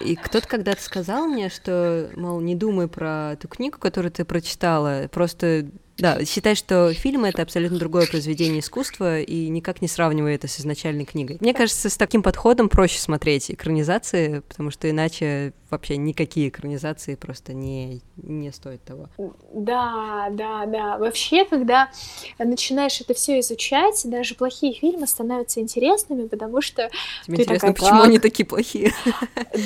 И 0.00 0.16
кто-то 0.16 0.46
когда-то 0.46 0.82
сказал 0.82 1.26
мне, 1.26 1.48
что, 1.48 2.10
мол, 2.16 2.40
не 2.40 2.54
думай 2.54 2.88
про 2.88 3.36
ту 3.40 3.48
книгу, 3.48 3.78
которую 3.78 4.12
ты 4.12 4.24
прочитала, 4.24 5.08
просто 5.10 5.66
да, 5.96 6.24
считай, 6.24 6.56
что 6.56 6.92
фильм— 6.92 7.24
это 7.26 7.42
абсолютно 7.42 7.78
другое 7.78 8.06
произведение 8.06 8.60
искусства, 8.60 9.20
и 9.20 9.48
никак 9.48 9.80
не 9.80 9.86
сравнивай 9.86 10.34
это 10.34 10.48
с 10.48 10.58
изначальной 10.58 11.04
книгой. 11.04 11.38
Мне 11.40 11.54
кажется, 11.54 11.88
с 11.88 11.96
таким 11.96 12.22
подходом 12.22 12.68
проще 12.68 12.98
смотреть 12.98 13.50
экранизации, 13.50 14.40
потому 14.40 14.70
что 14.70 14.90
иначе 14.90 15.52
вообще 15.74 15.96
никакие 15.96 16.48
экранизации 16.48 17.14
просто 17.14 17.52
не, 17.52 18.00
не 18.16 18.52
стоят 18.52 18.82
того. 18.84 19.08
Да, 19.52 20.28
да, 20.30 20.66
да. 20.66 20.98
Вообще, 20.98 21.44
когда 21.44 21.90
начинаешь 22.38 23.00
это 23.00 23.14
все 23.14 23.40
изучать, 23.40 24.00
даже 24.04 24.34
плохие 24.34 24.72
фильмы 24.72 25.06
становятся 25.06 25.60
интересными, 25.60 26.26
потому 26.26 26.60
что 26.60 26.90
Тебе 27.24 27.36
интересно, 27.36 27.54
такая, 27.54 27.72
почему 27.72 28.00
как? 28.00 28.08
они 28.08 28.18
такие 28.18 28.46
плохие? 28.46 28.92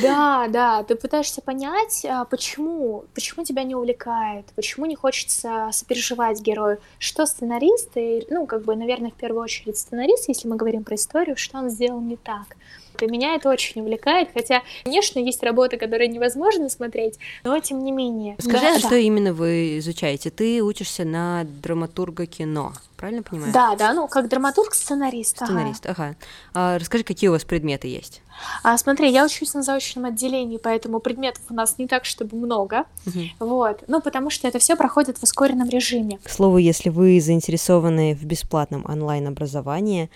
Да, 0.02 0.48
да. 0.48 0.82
Ты 0.82 0.96
пытаешься 0.96 1.40
понять, 1.40 2.04
а, 2.04 2.24
почему, 2.24 3.04
почему 3.14 3.44
тебя 3.44 3.62
не 3.62 3.74
увлекает, 3.74 4.46
почему 4.54 4.86
не 4.86 4.94
хочется 4.94 5.70
сопереживать 5.72 6.40
герою, 6.40 6.78
что 6.98 7.26
сценарист, 7.26 7.90
и, 7.96 8.26
ну, 8.30 8.46
как 8.46 8.64
бы, 8.64 8.76
наверное, 8.76 9.10
в 9.10 9.14
первую 9.14 9.42
очередь 9.42 9.78
сценарист, 9.78 10.28
если 10.28 10.48
мы 10.48 10.56
говорим 10.56 10.84
про 10.84 10.94
историю, 10.94 11.36
что 11.36 11.58
он 11.58 11.70
сделал 11.70 12.00
не 12.00 12.16
так. 12.16 12.56
И 13.02 13.06
меня 13.06 13.34
это 13.34 13.48
очень 13.48 13.80
увлекает, 13.80 14.28
хотя, 14.34 14.62
конечно, 14.84 15.18
есть 15.18 15.42
работы, 15.42 15.76
которые 15.76 16.08
невозможно 16.08 16.68
смотреть, 16.68 17.18
но 17.44 17.58
тем 17.60 17.82
не 17.84 17.92
менее. 17.92 18.36
Скажи, 18.38 18.60
да, 18.60 18.78
что 18.78 18.90
да. 18.90 18.98
именно 18.98 19.32
вы 19.32 19.78
изучаете? 19.78 20.30
Ты 20.30 20.62
учишься 20.62 21.04
на 21.04 21.44
драматурга 21.44 22.26
кино, 22.26 22.72
правильно 22.96 23.22
понимаю? 23.22 23.52
Да, 23.52 23.76
да, 23.76 23.92
ну 23.92 24.08
как 24.08 24.28
драматург-сценарист. 24.28 25.36
Сценарист, 25.36 25.86
ага. 25.86 26.02
ага. 26.02 26.16
А, 26.54 26.78
расскажи, 26.78 27.04
какие 27.04 27.28
у 27.28 27.32
вас 27.32 27.44
предметы 27.44 27.88
есть? 27.88 28.22
А, 28.62 28.76
смотри, 28.78 29.10
я 29.10 29.24
учусь 29.24 29.54
на 29.54 29.62
заочном 29.62 30.06
отделении, 30.06 30.58
поэтому 30.58 31.00
предметов 31.00 31.42
у 31.50 31.54
нас 31.54 31.76
не 31.78 31.86
так, 31.86 32.04
чтобы 32.04 32.36
много. 32.36 32.84
Угу. 33.06 33.46
Вот. 33.46 33.84
Ну, 33.88 34.00
потому 34.00 34.30
что 34.30 34.48
это 34.48 34.58
все 34.58 34.76
проходит 34.76 35.18
в 35.18 35.22
ускоренном 35.22 35.68
режиме. 35.68 36.18
К 36.22 36.30
слову, 36.30 36.58
если 36.58 36.88
вы 36.88 37.20
заинтересованы 37.20 38.14
в 38.14 38.24
бесплатном 38.24 38.84
онлайн-образовании, 38.88 40.10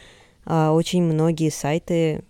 а, 0.44 0.72
очень 0.72 1.02
многие 1.02 1.50
сайты 1.50 2.24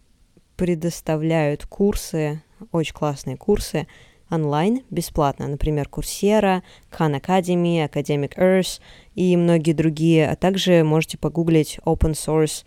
предоставляют 0.62 1.66
курсы, 1.66 2.40
очень 2.70 2.94
классные 2.94 3.36
курсы, 3.36 3.88
онлайн 4.30 4.82
бесплатно, 4.90 5.48
например, 5.48 5.88
Курсера, 5.88 6.62
Khan 6.88 7.20
Academy, 7.20 7.84
Academic 7.84 8.36
Earth 8.38 8.80
и 9.16 9.36
многие 9.36 9.72
другие, 9.72 10.30
а 10.30 10.36
также 10.36 10.84
можете 10.84 11.18
погуглить 11.18 11.80
open 11.84 12.12
source 12.12 12.64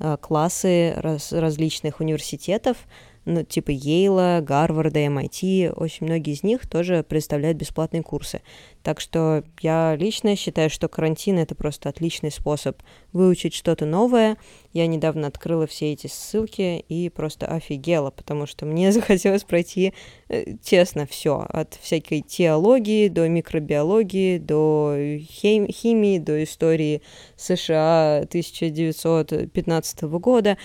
э, 0.00 0.16
классы 0.20 0.94
раз, 0.96 1.32
различных 1.32 2.00
университетов, 2.00 2.78
ну, 3.26 3.42
типа 3.42 3.72
Йейла, 3.72 4.38
Гарварда, 4.40 5.00
MIT, 5.00 5.72
очень 5.72 6.06
многие 6.06 6.32
из 6.32 6.44
них 6.44 6.68
тоже 6.68 7.02
предоставляют 7.02 7.58
бесплатные 7.58 8.04
курсы. 8.04 8.40
Так 8.84 9.00
что 9.00 9.42
я 9.60 9.96
лично 9.98 10.36
считаю, 10.36 10.70
что 10.70 10.88
карантин— 10.88 11.38
это 11.40 11.56
просто 11.56 11.88
отличный 11.88 12.30
способ 12.30 12.80
выучить 13.12 13.52
что-то 13.52 13.84
новое. 13.84 14.36
Я 14.72 14.86
недавно 14.86 15.26
открыла 15.26 15.66
все 15.66 15.92
эти 15.92 16.06
ссылки 16.06 16.84
и 16.88 17.08
просто 17.08 17.46
офигела, 17.46 18.12
потому 18.12 18.46
что 18.46 18.64
мне 18.64 18.92
захотелось 18.92 19.42
пройти, 19.42 19.92
э, 20.28 20.54
честно, 20.62 21.04
все 21.04 21.44
от 21.48 21.74
всякой 21.82 22.20
теологии 22.20 23.08
до 23.08 23.28
микробиологии, 23.28 24.38
до 24.38 24.94
хим- 24.96 25.68
химии, 25.68 26.20
до 26.20 26.44
истории 26.44 27.02
США 27.36 28.18
1915 28.18 30.02
года. 30.02 30.56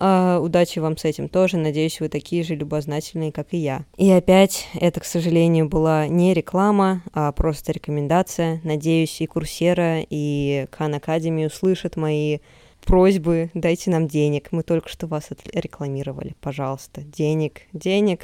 Uh, 0.00 0.38
удачи 0.40 0.78
вам 0.78 0.96
с 0.96 1.04
этим 1.04 1.28
тоже. 1.28 1.58
Надеюсь, 1.58 2.00
вы 2.00 2.08
такие 2.08 2.42
же 2.42 2.54
любознательные, 2.54 3.32
как 3.32 3.48
и 3.50 3.58
я. 3.58 3.84
И 3.98 4.10
опять, 4.10 4.66
это, 4.72 4.98
к 5.00 5.04
сожалению, 5.04 5.68
была 5.68 6.08
не 6.08 6.32
реклама, 6.32 7.02
а 7.12 7.30
просто 7.32 7.72
рекомендация. 7.72 8.62
Надеюсь, 8.64 9.20
и 9.20 9.26
Курсера, 9.26 10.00
и 10.08 10.66
Khan 10.70 10.98
Academy 10.98 11.46
услышат 11.46 11.96
мои 11.96 12.38
просьбы. 12.86 13.50
Дайте 13.52 13.90
нам 13.90 14.08
денег. 14.08 14.52
Мы 14.52 14.62
только 14.62 14.88
что 14.88 15.06
вас 15.06 15.28
рекламировали. 15.52 16.34
Пожалуйста, 16.40 17.02
денег, 17.02 17.60
денег. 17.74 18.20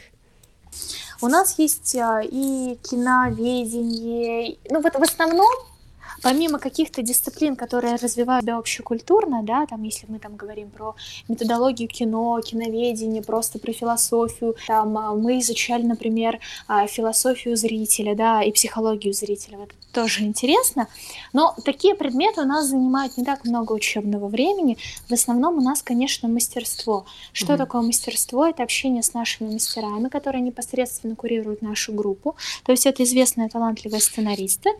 У 1.20 1.28
нас 1.28 1.58
есть 1.58 1.94
а, 1.96 2.22
и 2.22 2.78
киноведение. 2.82 4.56
Ну 4.70 4.80
вот 4.80 4.94
в 4.94 5.02
основном 5.02 5.52
помимо 6.22 6.58
каких-то 6.58 7.02
дисциплин, 7.02 7.56
которые 7.56 7.96
развивают 7.96 8.46
себя 8.46 8.58
общекультурно, 8.58 9.42
да, 9.42 9.66
там, 9.66 9.82
если 9.82 10.06
мы 10.08 10.18
там 10.18 10.36
говорим 10.36 10.70
про 10.70 10.94
методологию 11.28 11.88
кино, 11.88 12.40
киноведение, 12.40 13.22
просто 13.22 13.58
про 13.58 13.72
философию, 13.72 14.54
там, 14.66 14.96
а, 14.96 15.14
мы 15.14 15.40
изучали, 15.40 15.82
например, 15.82 16.38
а, 16.68 16.86
философию 16.86 17.56
зрителя, 17.56 18.14
да, 18.14 18.42
и 18.42 18.52
психологию 18.52 19.12
зрителя, 19.12 19.58
это 19.64 19.74
тоже 19.92 20.24
интересно, 20.24 20.88
но 21.32 21.54
такие 21.64 21.94
предметы 21.94 22.42
у 22.42 22.44
нас 22.44 22.66
занимают 22.66 23.16
не 23.16 23.24
так 23.24 23.44
много 23.44 23.72
учебного 23.72 24.28
времени, 24.28 24.76
в 25.08 25.12
основном 25.12 25.58
у 25.58 25.62
нас, 25.62 25.82
конечно, 25.82 26.28
мастерство. 26.28 27.06
Что 27.32 27.54
mm-hmm. 27.54 27.56
такое 27.56 27.82
мастерство? 27.82 28.46
Это 28.46 28.62
общение 28.62 29.02
с 29.02 29.14
нашими 29.14 29.52
мастерами, 29.52 30.08
которые 30.08 30.42
непосредственно 30.42 31.16
курируют 31.16 31.62
нашу 31.62 31.92
группу, 31.94 32.36
то 32.64 32.72
есть 32.72 32.86
это 32.86 33.02
известные 33.04 33.48
талантливые 33.48 34.00
сценаристы, 34.00 34.70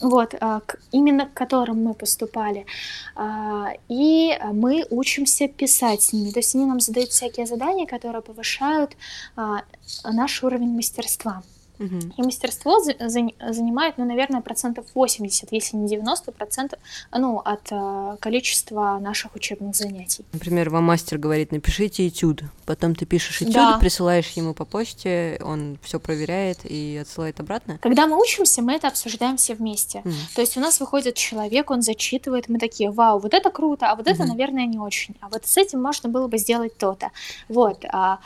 вот, 0.00 0.34
а, 0.40 0.62
именно 0.92 1.26
к 1.26 1.34
которым 1.34 1.84
мы 1.84 1.94
поступали. 1.94 2.66
А, 3.14 3.72
и 3.88 4.38
мы 4.52 4.86
учимся 4.90 5.48
писать 5.48 6.02
с 6.02 6.12
ними. 6.12 6.30
То 6.30 6.38
есть 6.38 6.54
они 6.54 6.66
нам 6.66 6.80
задают 6.80 7.10
всякие 7.10 7.46
задания, 7.46 7.86
которые 7.86 8.22
повышают 8.22 8.96
а, 9.36 9.62
наш 10.04 10.42
уровень 10.42 10.74
мастерства. 10.74 11.42
Угу. 11.80 12.12
И 12.18 12.22
мастерство 12.22 12.78
за, 12.80 12.94
за, 12.98 13.20
занимает, 13.52 13.96
ну, 13.96 14.04
наверное, 14.04 14.42
процентов 14.42 14.84
80, 14.94 15.50
если 15.50 15.76
не 15.76 15.88
90 15.88 16.32
процентов, 16.32 16.78
ну, 17.10 17.38
от 17.38 17.72
э, 17.72 18.16
количества 18.20 18.98
наших 19.00 19.34
учебных 19.34 19.74
занятий. 19.74 20.24
Например, 20.32 20.68
вам 20.68 20.84
мастер 20.84 21.16
говорит, 21.16 21.52
напишите 21.52 22.06
этюд, 22.06 22.42
потом 22.66 22.94
ты 22.94 23.06
пишешь 23.06 23.40
этюд, 23.40 23.54
да. 23.54 23.78
присылаешь 23.78 24.28
ему 24.32 24.52
по 24.52 24.66
почте, 24.66 25.40
он 25.42 25.78
все 25.82 25.98
проверяет 25.98 26.58
и 26.64 26.98
отсылает 27.00 27.40
обратно. 27.40 27.78
Когда 27.80 28.06
мы 28.06 28.20
учимся, 28.20 28.60
мы 28.60 28.74
это 28.74 28.88
обсуждаем 28.88 29.38
все 29.38 29.54
вместе. 29.54 30.00
Угу. 30.04 30.14
То 30.34 30.42
есть 30.42 30.56
у 30.58 30.60
нас 30.60 30.80
выходит 30.80 31.14
человек, 31.14 31.70
он 31.70 31.80
зачитывает, 31.80 32.50
мы 32.50 32.58
такие, 32.58 32.90
вау, 32.90 33.18
вот 33.18 33.32
это 33.32 33.50
круто, 33.50 33.90
а 33.90 33.96
вот 33.96 34.06
угу. 34.06 34.14
это, 34.14 34.24
наверное, 34.24 34.66
не 34.66 34.78
очень, 34.78 35.16
а 35.20 35.28
вот 35.30 35.46
с 35.46 35.56
этим 35.56 35.82
можно 35.82 36.10
было 36.10 36.28
бы 36.28 36.36
сделать 36.36 36.76
то-то. 36.76 37.10
Вот. 37.48 37.86
А, 37.90 38.18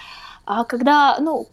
а 0.44 0.64
когда, 0.64 1.18
ну, 1.20 1.46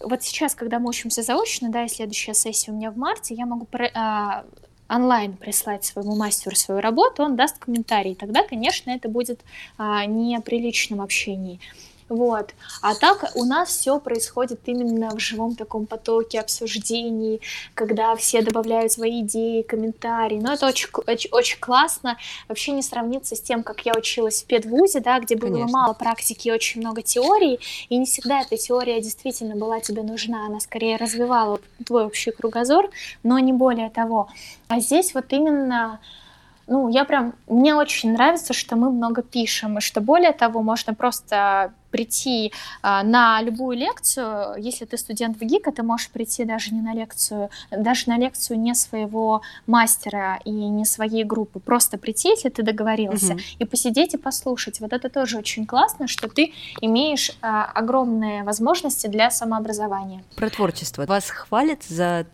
вот 0.00 0.22
сейчас, 0.22 0.54
когда 0.54 0.78
мы 0.78 0.88
учимся 0.88 1.22
заочно, 1.22 1.70
да, 1.70 1.84
и 1.84 1.88
следующая 1.88 2.34
сессия 2.34 2.72
у 2.72 2.74
меня 2.74 2.90
в 2.90 2.96
марте, 2.96 3.34
я 3.34 3.46
могу 3.46 3.64
про, 3.66 3.90
а, 3.94 4.44
онлайн 4.88 5.36
прислать 5.36 5.84
своему 5.84 6.16
мастеру 6.16 6.56
свою 6.56 6.80
работу, 6.80 7.22
он 7.22 7.36
даст 7.36 7.58
комментарий. 7.58 8.14
Тогда, 8.14 8.42
конечно, 8.42 8.90
это 8.90 9.08
будет 9.08 9.40
а, 9.76 10.06
не 10.06 10.40
при 10.40 10.58
личном 10.58 11.00
общении. 11.00 11.60
Вот. 12.08 12.54
А 12.82 12.94
так 12.94 13.32
у 13.34 13.44
нас 13.44 13.68
все 13.68 14.00
происходит 14.00 14.60
именно 14.66 15.10
в 15.10 15.18
живом 15.18 15.54
таком 15.54 15.86
потоке 15.86 16.40
обсуждений, 16.40 17.40
когда 17.74 18.16
все 18.16 18.42
добавляют 18.42 18.92
свои 18.92 19.20
идеи, 19.20 19.62
комментарии. 19.62 20.38
Но 20.40 20.54
это 20.54 20.66
очень, 20.66 20.88
очень, 21.06 21.30
очень 21.30 21.58
классно. 21.58 22.16
Вообще 22.48 22.72
не 22.72 22.82
сравнится 22.82 23.36
с 23.36 23.40
тем, 23.40 23.62
как 23.62 23.84
я 23.84 23.92
училась 23.96 24.42
в 24.42 24.46
педвузе, 24.46 25.00
да, 25.00 25.20
где 25.20 25.36
было 25.36 25.52
Конечно. 25.52 25.78
мало 25.78 25.92
практики 25.92 26.48
и 26.48 26.52
очень 26.52 26.80
много 26.80 27.02
теории. 27.02 27.58
И 27.88 27.96
не 27.96 28.06
всегда 28.06 28.40
эта 28.40 28.56
теория 28.56 29.00
действительно 29.00 29.56
была 29.56 29.80
тебе 29.80 30.02
нужна. 30.02 30.46
Она 30.46 30.60
скорее 30.60 30.96
развивала 30.96 31.60
твой 31.84 32.04
общий 32.06 32.30
кругозор, 32.30 32.90
но 33.22 33.38
не 33.38 33.52
более 33.52 33.90
того. 33.90 34.28
А 34.68 34.80
здесь 34.80 35.14
вот 35.14 35.26
именно 35.30 36.00
ну, 36.68 36.88
я 36.88 37.04
прям, 37.04 37.34
мне 37.48 37.74
очень 37.74 38.12
нравится, 38.12 38.52
что 38.52 38.76
мы 38.76 38.90
много 38.90 39.22
пишем, 39.22 39.78
и 39.78 39.80
что 39.80 40.00
более 40.00 40.32
того, 40.32 40.62
можно 40.62 40.94
просто 40.94 41.72
прийти 41.90 42.52
а, 42.82 43.02
на 43.02 43.40
любую 43.40 43.78
лекцию, 43.78 44.56
если 44.58 44.84
ты 44.84 44.98
студент 44.98 45.38
в 45.38 45.44
ГИКа, 45.44 45.72
ты 45.72 45.82
можешь 45.82 46.10
прийти 46.10 46.44
даже 46.44 46.74
не 46.74 46.82
на 46.82 46.92
лекцию, 46.92 47.48
даже 47.70 48.10
на 48.10 48.18
лекцию 48.18 48.60
не 48.60 48.74
своего 48.74 49.40
мастера 49.66 50.38
и 50.44 50.50
не 50.50 50.84
своей 50.84 51.24
группы, 51.24 51.60
просто 51.60 51.96
прийти, 51.96 52.28
если 52.28 52.50
ты 52.50 52.62
договорился, 52.62 53.32
угу. 53.32 53.40
и 53.58 53.64
посидеть 53.64 54.12
и 54.12 54.18
послушать. 54.18 54.80
Вот 54.80 54.92
это 54.92 55.08
тоже 55.08 55.38
очень 55.38 55.64
классно, 55.64 56.08
что 56.08 56.28
ты 56.28 56.52
имеешь 56.82 57.32
а, 57.40 57.64
огромные 57.64 58.42
возможности 58.42 59.06
для 59.06 59.30
самообразования. 59.30 60.22
Про 60.36 60.50
творчество. 60.50 61.06
Вас 61.06 61.30
хвалят 61.30 61.82
за 61.84 62.26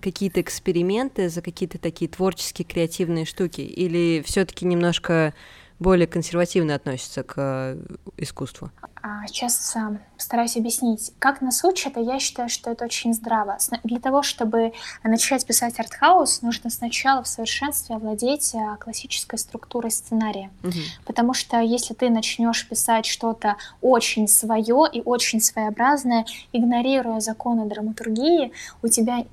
какие-то 0.00 0.40
эксперименты, 0.40 1.28
за 1.28 1.42
какие-то 1.42 1.78
такие 1.78 2.08
творческие, 2.10 2.66
креативные 2.66 3.24
штуки? 3.24 3.60
Или 3.60 4.22
все-таки 4.26 4.64
немножко 4.64 5.34
более 5.80 6.06
консервативно 6.06 6.74
относятся 6.74 7.22
к 7.22 7.34
э, 7.38 7.78
искусству? 8.18 8.70
А, 9.02 9.26
сейчас 9.26 9.74
а, 9.76 9.96
постараюсь 10.14 10.56
объяснить. 10.58 11.12
Как 11.18 11.40
нас 11.40 11.64
учат, 11.64 11.96
а 11.96 12.00
я 12.00 12.18
считаю, 12.18 12.50
что 12.50 12.70
это 12.70 12.84
очень 12.84 13.14
здраво. 13.14 13.56
Для 13.82 13.98
того, 13.98 14.22
чтобы 14.22 14.72
начать 15.02 15.46
писать 15.46 15.80
артхаус, 15.80 16.42
нужно 16.42 16.68
сначала 16.68 17.22
в 17.22 17.26
совершенстве 17.26 17.96
овладеть 17.96 18.54
а, 18.54 18.76
классической 18.76 19.38
структурой 19.38 19.90
сценария. 19.90 20.50
Угу. 20.62 20.78
Потому 21.06 21.32
что 21.32 21.60
если 21.60 21.94
ты 21.94 22.10
начнешь 22.10 22.68
писать 22.68 23.06
что-то 23.06 23.56
очень 23.80 24.28
свое 24.28 24.84
и 24.92 25.00
очень 25.02 25.40
своеобразное, 25.40 26.26
игнорируя 26.52 27.20
законы 27.20 27.64
драматургии, 27.64 28.52
у 28.82 28.88
тебя 28.88 29.24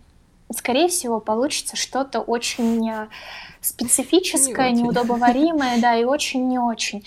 скорее 0.53 0.87
всего, 0.87 1.19
получится 1.19 1.75
что-то 1.75 2.21
очень 2.21 2.89
э, 2.89 3.07
специфическое, 3.61 4.71
не 4.71 4.83
неудобоваримое, 4.83 5.81
да, 5.81 5.95
и 5.95 6.03
очень 6.03 6.47
не 6.47 6.59
очень. 6.59 7.03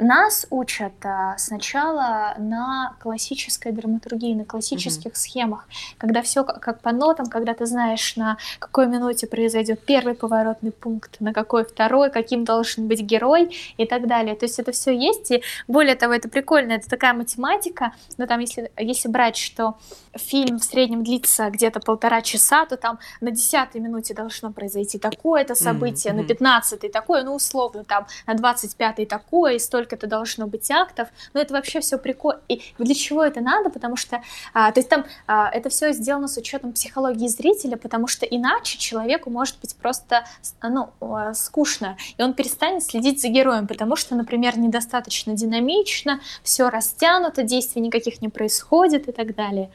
Нас 0.00 0.44
учат 0.50 0.92
а, 1.04 1.38
сначала 1.38 2.34
на 2.38 2.96
классической 3.00 3.70
драматургии, 3.70 4.34
на 4.34 4.44
классических 4.44 5.12
mm-hmm. 5.12 5.16
схемах, 5.16 5.68
когда 5.98 6.20
все 6.20 6.42
как, 6.42 6.60
как 6.60 6.80
по 6.80 6.90
нотам, 6.90 7.26
когда 7.26 7.54
ты 7.54 7.64
знаешь, 7.64 8.16
на 8.16 8.36
какой 8.58 8.88
минуте 8.88 9.28
произойдет 9.28 9.84
первый 9.84 10.14
поворотный 10.14 10.72
пункт, 10.72 11.20
на 11.20 11.32
какой 11.32 11.64
второй, 11.64 12.10
каким 12.10 12.44
должен 12.44 12.88
быть 12.88 13.02
герой 13.02 13.56
и 13.76 13.86
так 13.86 14.08
далее. 14.08 14.34
То 14.34 14.46
есть 14.46 14.58
это 14.58 14.72
все 14.72 14.90
есть, 14.90 15.30
и 15.30 15.44
более 15.68 15.94
того, 15.94 16.12
это 16.12 16.28
прикольно, 16.28 16.72
это 16.72 16.88
такая 16.90 17.14
математика, 17.14 17.92
но 18.18 18.26
там 18.26 18.40
если, 18.40 18.72
если 18.76 19.08
брать, 19.08 19.36
что 19.36 19.76
фильм 20.16 20.58
в 20.58 20.64
среднем 20.64 21.04
длится 21.04 21.50
где-то 21.50 21.78
полтора 21.78 22.20
часа, 22.20 22.66
то 22.66 22.76
там 22.76 22.98
на 23.20 23.30
десятой 23.30 23.80
минуте 23.80 24.12
должно 24.12 24.50
произойти 24.50 24.98
такое-то 24.98 25.54
событие, 25.54 26.12
mm-hmm. 26.12 26.16
на 26.16 26.24
пятнадцатой 26.24 26.90
такое, 26.90 27.22
ну 27.22 27.36
условно 27.36 27.84
там 27.84 28.08
на 28.26 28.34
двадцать 28.34 28.74
пятой 28.74 29.06
такое, 29.06 29.54
и 29.54 29.58
столько 29.60 29.83
сколько-то 29.84 30.06
должно 30.06 30.46
быть 30.46 30.70
актов, 30.70 31.08
но 31.34 31.40
это 31.40 31.52
вообще 31.52 31.80
все 31.80 31.98
прикольно. 31.98 32.40
И 32.48 32.62
для 32.78 32.94
чего 32.94 33.22
это 33.22 33.40
надо? 33.40 33.70
Потому 33.70 33.96
что, 33.96 34.22
а, 34.54 34.72
то 34.72 34.80
есть 34.80 34.88
там 34.88 35.04
а, 35.26 35.50
это 35.50 35.68
все 35.68 35.92
сделано 35.92 36.26
с 36.26 36.36
учетом 36.38 36.72
психологии 36.72 37.28
зрителя, 37.28 37.76
потому 37.76 38.06
что 38.06 38.24
иначе 38.24 38.78
человеку 38.78 39.30
может 39.30 39.56
быть 39.60 39.76
просто, 39.76 40.24
ну, 40.62 40.90
а, 41.00 41.34
скучно, 41.34 41.96
и 42.16 42.22
он 42.22 42.32
перестанет 42.32 42.82
следить 42.82 43.20
за 43.20 43.28
героем, 43.28 43.66
потому 43.66 43.96
что, 43.96 44.14
например, 44.14 44.58
недостаточно 44.58 45.34
динамично, 45.34 46.20
все 46.42 46.70
растянуто, 46.70 47.42
действий 47.42 47.82
никаких 47.82 48.22
не 48.22 48.28
происходит 48.30 49.08
и 49.08 49.12
так 49.12 49.34
далее. 49.34 49.70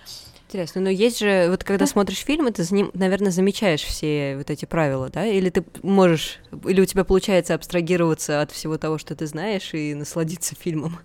Интересно, 0.50 0.82
но 0.82 0.90
есть 0.90 1.20
же, 1.20 1.46
вот 1.48 1.64
когда 1.64 1.86
смотришь 1.86 2.24
фильмы, 2.26 2.52
ты, 2.52 2.64
наверное, 2.96 3.30
замечаешь 3.30 3.84
все 3.84 4.36
вот 4.36 4.50
эти 4.50 4.66
правила, 4.66 5.08
да? 5.08 5.24
Или 5.24 5.52
ты 5.52 5.64
можешь, 5.84 6.40
или 6.68 6.82
у 6.82 6.86
тебя 6.86 7.04
получается 7.04 7.54
абстрагироваться 7.54 8.42
от 8.42 8.50
всего 8.50 8.80
того, 8.80 8.98
что 8.98 9.16
ты 9.16 9.28
знаешь, 9.28 9.76
и 9.76 9.94
насладиться 9.94 10.56
фильмом? 10.56 10.98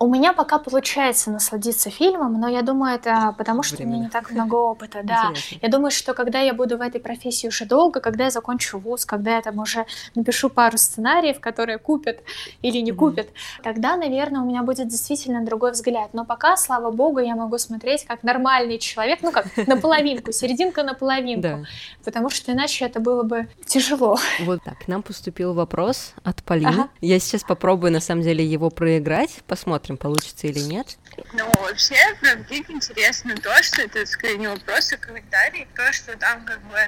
У 0.00 0.06
меня 0.06 0.32
пока 0.32 0.58
получается 0.58 1.30
насладиться 1.30 1.90
фильмом, 1.90 2.40
но 2.40 2.48
я 2.48 2.62
думаю, 2.62 2.94
это 2.94 3.34
потому, 3.36 3.62
что 3.62 3.76
Временно. 3.76 3.94
у 3.94 3.98
меня 3.98 4.06
не 4.06 4.10
так 4.10 4.30
много 4.30 4.54
опыта, 4.54 5.00
да. 5.02 5.28
Интересно. 5.30 5.58
Я 5.60 5.68
думаю, 5.68 5.90
что 5.90 6.14
когда 6.14 6.40
я 6.40 6.54
буду 6.54 6.78
в 6.78 6.80
этой 6.80 7.00
профессии 7.00 7.48
уже 7.48 7.64
долго, 7.64 8.00
когда 8.00 8.24
я 8.24 8.30
закончу 8.30 8.78
вуз, 8.78 9.04
когда 9.04 9.36
я 9.36 9.42
там 9.42 9.58
уже 9.58 9.86
напишу 10.14 10.50
пару 10.50 10.78
сценариев, 10.78 11.40
которые 11.40 11.78
купят 11.78 12.20
или 12.62 12.78
не 12.78 12.92
купят, 12.92 13.26
mm-hmm. 13.26 13.62
тогда, 13.64 13.96
наверное, 13.96 14.40
у 14.40 14.44
меня 14.44 14.62
будет 14.62 14.86
действительно 14.88 15.44
другой 15.44 15.72
взгляд. 15.72 16.10
Но 16.12 16.24
пока, 16.24 16.56
слава 16.56 16.90
богу, 16.90 17.18
я 17.18 17.34
могу 17.34 17.58
смотреть 17.58 18.04
как 18.04 18.22
нормальный 18.22 18.78
человек, 18.78 19.20
ну 19.22 19.32
как 19.32 19.46
наполовинку, 19.66 20.32
серединка 20.32 20.84
наполовинку, 20.84 21.66
потому 22.04 22.30
что 22.30 22.52
иначе 22.52 22.84
это 22.84 23.00
было 23.00 23.24
бы 23.24 23.48
тяжело. 23.66 24.16
Вот 24.40 24.62
так, 24.62 24.78
к 24.84 24.88
нам 24.88 25.02
поступил 25.02 25.54
вопрос 25.54 26.14
от 26.22 26.42
Полины. 26.44 26.88
Я 27.00 27.18
сейчас 27.18 27.42
попробую, 27.42 27.92
на 27.92 28.00
самом 28.00 28.22
деле, 28.22 28.44
его 28.44 28.70
проиграть, 28.70 29.42
посмотрим 29.46 29.87
посмотрим, 29.88 29.96
получится 29.96 30.46
или 30.46 30.60
нет. 30.60 30.96
Ну, 31.32 31.50
вообще, 31.60 31.96
про 32.20 32.34
ГИК 32.34 32.70
интересно 32.70 33.34
то, 33.36 33.62
что 33.62 33.82
это 33.82 34.04
скорее 34.06 34.38
не 34.38 34.48
вопрос, 34.48 34.92
а 34.92 34.96
комментарий, 34.96 35.66
то, 35.74 35.92
что 35.92 36.16
там 36.16 36.44
как 36.44 36.60
бы 36.62 36.78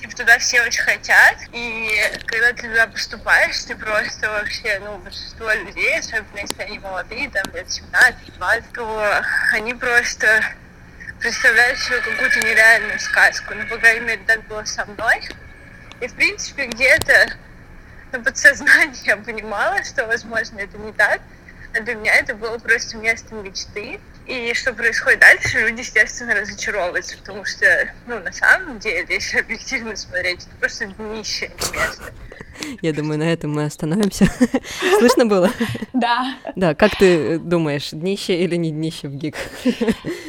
типа 0.00 0.14
туда 0.14 0.38
все 0.38 0.62
очень 0.62 0.82
хотят, 0.82 1.36
и 1.52 1.90
когда 2.26 2.52
ты 2.52 2.68
туда 2.68 2.86
поступаешь, 2.86 3.64
ты 3.64 3.74
просто 3.76 4.28
вообще, 4.28 4.78
ну, 4.80 4.98
большинство 4.98 5.50
людей, 5.52 5.98
особенно 5.98 6.40
если 6.40 6.62
они 6.62 6.78
молодые, 6.78 7.30
там 7.30 7.44
лет 7.54 7.66
17-20, 7.66 8.64
то 8.74 9.22
они 9.52 9.74
просто 9.74 10.42
представляют 11.20 11.78
себе 11.78 12.00
какую-то 12.00 12.40
нереальную 12.40 13.00
сказку. 13.00 13.54
Ну, 13.54 13.66
по 13.68 13.78
крайней 13.78 14.00
мере, 14.00 14.22
так 14.26 14.46
было 14.48 14.64
со 14.64 14.84
мной. 14.84 15.28
И, 16.02 16.08
в 16.08 16.14
принципе, 16.14 16.66
где-то 16.66 17.32
на 18.12 18.20
подсознании 18.20 19.04
я 19.06 19.16
понимала, 19.16 19.82
что, 19.82 20.06
возможно, 20.06 20.58
это 20.58 20.76
не 20.76 20.92
так, 20.92 21.22
для 21.80 21.94
меня 21.94 22.14
это 22.14 22.34
было 22.34 22.58
просто 22.58 22.96
место 22.96 23.34
мечты. 23.34 24.00
И 24.26 24.52
что 24.54 24.72
происходит 24.72 25.20
дальше, 25.20 25.60
люди, 25.60 25.80
естественно, 25.80 26.34
разочаровываются, 26.34 27.16
потому 27.18 27.44
что, 27.44 27.94
ну, 28.06 28.18
на 28.18 28.32
самом 28.32 28.78
деле, 28.80 29.06
если 29.08 29.38
объективно 29.38 29.94
смотреть, 29.94 30.46
это 30.46 30.56
просто 30.56 30.86
днище 30.86 31.50
место. 31.72 32.12
Я 32.82 32.92
думаю, 32.92 33.18
на 33.18 33.24
этом 33.24 33.54
мы 33.54 33.64
остановимся. 33.64 34.26
Слышно 34.98 35.26
было? 35.26 35.50
Да. 35.92 36.34
Да, 36.54 36.74
как 36.74 36.96
ты 36.96 37.38
думаешь, 37.38 37.90
днище 37.90 38.34
или 38.42 38.56
не 38.56 38.70
днище 38.70 39.08
в 39.08 39.14
ГИК? 39.14 39.36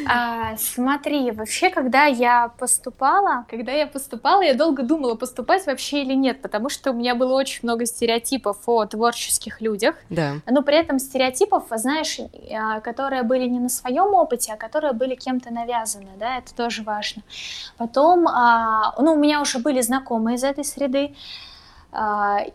А, 0.10 0.56
смотри, 0.58 1.32
вообще, 1.32 1.70
когда 1.70 2.06
я 2.06 2.50
поступала, 2.58 3.46
когда 3.50 3.74
я 3.74 3.88
поступала, 3.88 4.42
я 4.42 4.54
долго 4.54 4.84
думала, 4.84 5.16
поступать 5.16 5.66
вообще 5.66 6.04
или 6.04 6.14
нет, 6.14 6.42
потому 6.42 6.70
что 6.70 6.92
у 6.92 6.94
меня 6.94 7.14
было 7.16 7.34
очень 7.34 7.60
много 7.64 7.86
стереотипов 7.86 8.58
о 8.68 8.86
творческих 8.86 9.60
людях. 9.62 9.96
Да. 10.10 10.36
Но 10.46 10.64
при 10.64 10.78
этом 10.78 11.00
стереотипов, 11.00 11.66
знаешь, 11.72 12.20
а, 12.52 12.80
которые 12.80 13.24
были 13.24 13.48
не 13.48 13.60
на 13.60 13.70
своем 13.70 14.14
опыте, 14.14 14.54
а 14.54 14.58
которые 14.58 14.94
были 14.94 15.16
кем-то 15.16 15.54
навязаны, 15.54 16.12
да, 16.18 16.38
это 16.38 16.56
тоже 16.56 16.84
важно. 16.84 17.22
Потом, 17.78 18.28
а, 18.28 18.96
ну, 19.00 19.14
у 19.14 19.18
меня 19.18 19.42
уже 19.42 19.60
были 19.60 19.82
знакомые 19.82 20.36
из 20.36 20.44
этой 20.44 20.64
среды, 20.64 21.14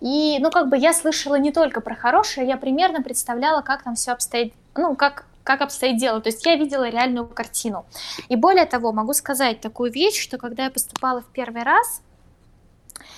и, 0.01 0.39
ну, 0.41 0.51
как 0.51 0.69
бы 0.69 0.77
я 0.77 0.93
слышала 0.93 1.37
не 1.37 1.53
только 1.53 1.81
про 1.81 1.95
хорошее, 1.95 2.47
я 2.47 2.57
примерно 2.57 3.03
представляла, 3.03 3.63
как 3.63 3.83
там 3.83 3.95
все 3.95 4.13
обстоит, 4.13 4.55
ну, 4.75 4.95
как 4.95 5.27
как 5.45 5.61
обстоит 5.61 5.99
дело. 5.99 6.21
То 6.21 6.29
есть 6.29 6.47
я 6.47 6.55
видела 6.55 6.89
реальную 6.89 7.27
картину. 7.27 7.85
И 8.29 8.37
более 8.37 8.65
того, 8.65 8.93
могу 8.93 9.13
сказать 9.13 9.61
такую 9.61 9.91
вещь, 9.91 10.23
что 10.23 10.39
когда 10.39 10.65
я 10.65 10.71
поступала 10.71 11.21
в 11.21 11.27
первый 11.27 11.65
раз, 11.65 12.01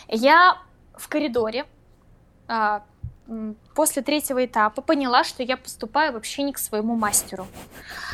я 0.09 0.57
в 0.95 1.09
коридоре 1.09 1.67
а, 2.49 2.83
после 3.75 4.03
третьего 4.03 4.45
этапа 4.45 4.83
поняла, 4.83 5.25
что 5.25 5.43
я 5.43 5.57
поступаю 5.57 6.13
вообще 6.13 6.43
не 6.43 6.53
к 6.53 6.59
своему 6.59 6.95
мастеру. 6.97 7.47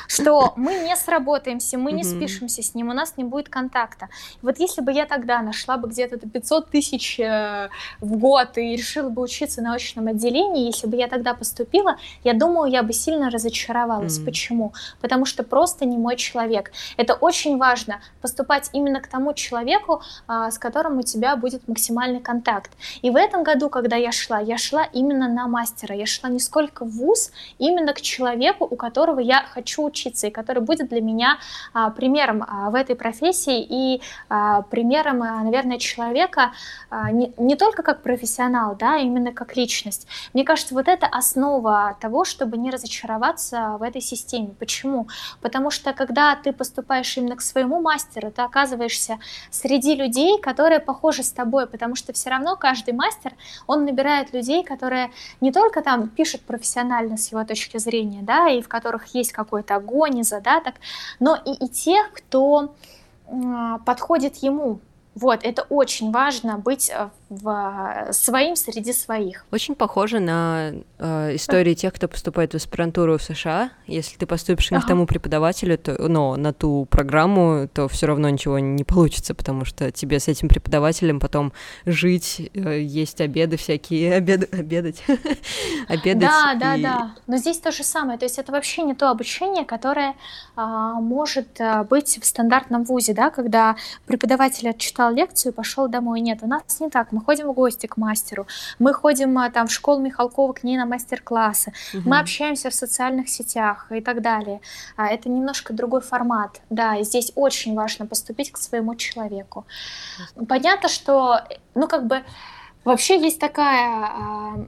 Что 0.09 0.55
мы 0.57 0.75
не 0.75 0.97
сработаемся, 0.97 1.79
мы 1.79 1.93
не 1.93 2.03
спишемся 2.03 2.63
с 2.63 2.75
ним, 2.75 2.89
у 2.89 2.93
нас 2.93 3.17
не 3.17 3.25
будет 3.25 3.49
контакта. 3.49 4.09
Вот 4.43 4.59
если 4.59 4.81
бы 4.81 4.93
я 4.93 5.07
тогда 5.07 5.41
нашла 5.43 5.77
бы 5.77 5.89
где-то 5.89 6.19
500 6.19 6.71
тысяч 6.71 7.21
э, 7.21 7.69
в 8.01 8.17
год 8.17 8.59
и 8.59 8.77
решила 8.77 9.09
бы 9.09 9.23
учиться 9.23 9.63
на 9.63 9.75
очном 9.75 10.09
отделении, 10.09 10.67
если 10.67 10.87
бы 10.87 10.97
я 10.97 11.07
тогда 11.07 11.35
поступила, 11.35 11.97
я 12.25 12.33
думаю, 12.33 12.71
я 12.71 12.83
бы 12.83 12.93
сильно 12.93 13.31
разочаровалась. 13.31 14.19
Mm-hmm. 14.19 14.25
Почему? 14.25 14.73
Потому 15.01 15.27
что 15.27 15.45
просто 15.45 15.85
не 15.85 15.97
мой 15.97 16.17
человек. 16.17 16.73
Это 16.97 17.15
очень 17.15 17.59
важно, 17.59 18.01
поступать 18.21 18.71
именно 18.73 19.01
к 19.01 19.07
тому 19.07 19.35
человеку, 19.35 20.03
а, 20.27 20.51
с 20.51 20.59
которым 20.59 20.99
у 20.99 21.03
тебя 21.03 21.37
будет 21.37 21.69
максимальный 21.69 22.21
контакт. 22.21 22.73
И 23.03 23.11
в 23.11 23.17
этом 23.17 23.45
году, 23.45 23.69
когда 23.69 23.97
я 23.97 24.13
шла, 24.13 24.41
я 24.41 24.59
шла 24.59 24.85
именно 24.85 25.29
на 25.29 25.47
мастера. 25.51 25.95
Я 25.95 26.07
шла 26.07 26.31
не 26.31 26.41
сколько 26.41 26.85
в 26.85 26.91
ВУЗ, 26.91 27.33
именно 27.59 27.93
к 27.93 28.01
человеку, 28.01 28.65
у 28.65 28.77
которого 28.77 29.21
я 29.21 29.45
хочу 29.45 29.85
учиться, 29.85 30.29
и 30.29 30.31
который 30.31 30.63
будет 30.63 30.89
для 30.89 31.01
меня 31.01 31.39
а, 31.73 31.91
примером 31.91 32.45
а, 32.47 32.71
в 32.71 32.75
этой 32.75 32.97
профессии 32.97 33.61
и 33.61 34.03
а, 34.29 34.63
примером, 34.63 35.23
а, 35.23 35.43
наверное, 35.43 35.79
человека 35.79 36.53
а, 36.91 37.11
не, 37.11 37.33
не 37.37 37.57
только 37.57 37.83
как 37.83 38.03
профессионал, 38.03 38.77
да, 38.77 38.95
а 38.95 38.99
именно 38.99 39.33
как 39.33 39.57
личность. 39.57 40.07
Мне 40.33 40.45
кажется, 40.45 40.75
вот 40.75 40.89
это 40.89 41.07
основа 41.07 41.97
того, 42.01 42.25
чтобы 42.25 42.57
не 42.57 42.71
разочароваться 42.71 43.77
в 43.79 43.83
этой 43.83 44.01
системе. 44.01 44.55
Почему? 44.59 45.09
Потому 45.41 45.71
что 45.71 45.93
когда 45.93 46.37
ты 46.37 46.53
поступаешь 46.53 47.17
именно 47.17 47.37
к 47.37 47.43
своему 47.43 47.81
мастеру, 47.81 48.31
ты 48.31 48.43
оказываешься 48.43 49.19
среди 49.51 49.95
людей, 49.95 50.41
которые 50.41 50.81
похожи 50.81 51.23
с 51.23 51.33
тобой, 51.33 51.67
потому 51.67 51.95
что 51.95 52.13
все 52.13 52.31
равно 52.31 52.57
каждый 52.57 52.95
мастер, 52.95 53.33
он 53.67 53.85
набирает 53.85 54.33
людей, 54.33 54.65
которые 54.65 55.11
не 55.41 55.53
только 55.53 55.83
там 55.83 56.09
пишут 56.09 56.43
профессионально 56.43 57.17
с 57.17 57.31
его 57.31 57.45
точки 57.45 57.79
зрения, 57.79 58.23
да, 58.23 58.49
и 58.49 58.63
в 58.63 58.69
которых 58.69 59.15
есть 59.15 59.33
какой-то 59.33 59.77
огонь 59.77 60.19
и 60.19 60.23
задаток, 60.23 60.75
но 61.19 61.37
и, 61.37 61.53
и 61.65 61.69
тех, 61.69 62.13
кто 62.13 62.75
подходит 63.87 64.37
ему, 64.37 64.81
вот, 65.15 65.41
это 65.45 65.63
очень 65.63 66.13
важно 66.13 66.57
быть 66.57 66.91
э, 66.91 67.11
в 67.31 68.09
своим 68.11 68.57
среди 68.57 68.93
своих. 68.93 69.47
Очень 69.53 69.77
похоже 69.77 70.19
на 70.19 70.73
э, 70.99 71.37
истории 71.37 71.75
тех, 71.75 71.95
кто 71.95 72.09
поступает 72.09 72.53
в 72.53 72.57
аспирантуру 72.57 73.19
в 73.19 73.23
США. 73.23 73.71
Если 73.87 74.17
ты 74.17 74.27
поступишь 74.27 74.73
не 74.73 74.79
ага. 74.79 74.85
к 74.85 74.89
тому 74.89 75.07
преподавателю, 75.07 75.79
то, 75.79 75.97
но 76.09 76.35
на 76.35 76.53
ту 76.53 76.89
программу, 76.91 77.69
то 77.73 77.87
все 77.87 78.07
равно 78.07 78.29
ничего 78.29 78.59
не 78.59 78.83
получится, 78.83 79.37
потому 79.37 79.65
что 79.65 79.93
тебе 79.93 80.19
с 80.19 80.27
этим 80.27 80.49
преподавателем 80.49 81.21
потом 81.21 81.53
жить, 81.87 82.51
э, 82.53 82.81
есть 82.81 83.21
обеды 83.21 83.57
всякие, 83.57 84.15
обед, 84.17 84.53
обедать, 84.53 85.01
обедать. 85.89 86.19
Да, 86.19 86.57
да, 86.59 86.77
да. 86.79 87.15
Но 87.29 87.37
здесь 87.37 87.59
то 87.59 87.71
же 87.71 87.85
самое. 87.85 88.19
То 88.19 88.25
есть 88.25 88.41
это 88.41 88.51
вообще 88.51 88.83
не 88.83 88.97
то 88.97 89.09
обучение, 89.09 89.65
которое 89.65 90.17
а, 90.57 90.95
может 90.95 91.61
а, 91.61 91.85
быть 91.85 92.19
в 92.21 92.27
стандартном 92.27 92.83
вузе, 92.83 93.15
да, 93.15 93.31
когда 93.31 93.77
преподаватель 94.07 94.69
отчитал 94.69 95.13
лекцию 95.15 95.53
и 95.53 95.55
пошел 95.55 95.87
домой. 95.87 96.21
Нет, 96.21 96.41
у 96.43 96.49
нас 96.49 96.81
не 96.81 96.91
так. 96.91 97.13
Мы 97.13 97.20
ходим 97.21 97.49
в 97.49 97.53
гости 97.53 97.87
к 97.87 97.97
мастеру, 97.97 98.47
мы 98.79 98.93
ходим 98.93 99.39
а, 99.39 99.51
там 99.51 99.67
в 99.67 99.73
школу 99.73 100.01
Михалкова 100.01 100.53
к 100.53 100.63
ней 100.63 100.77
на 100.77 100.87
мастер-классы, 100.87 101.73
угу. 101.95 102.09
мы 102.09 102.19
общаемся 102.19 102.71
в 102.71 102.75
социальных 102.75 103.29
сетях 103.29 103.87
и 103.91 104.01
так 104.01 104.23
далее. 104.23 104.61
А, 104.97 105.09
это 105.09 105.29
немножко 105.29 105.73
другой 105.73 106.01
формат. 106.01 106.61
Да, 106.71 106.97
и 106.97 107.05
здесь 107.05 107.33
очень 107.35 107.75
важно 107.75 108.07
поступить 108.07 108.53
к 108.53 108.57
своему 108.57 108.95
человеку. 108.95 109.67
Понятно, 110.49 110.89
что, 110.89 111.41
ну 111.75 111.89
как 111.89 112.07
бы, 112.07 112.23
вообще 112.85 113.21
есть 113.21 113.41
такая 113.41 114.07
а, 114.07 114.67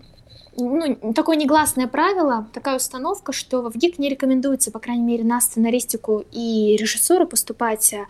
ну, 0.56 1.12
такое 1.14 1.36
негласное 1.36 1.86
правило, 1.86 2.46
такая 2.52 2.76
установка, 2.76 3.32
что 3.32 3.62
в 3.70 3.76
ГИК 3.76 3.98
не 3.98 4.10
рекомендуется, 4.10 4.70
по 4.70 4.78
крайней 4.78 5.02
мере, 5.02 5.24
на 5.24 5.40
сценаристику 5.40 6.24
и 6.30 6.76
режиссуру 6.78 7.26
поступать 7.26 7.94
э, 7.94 8.06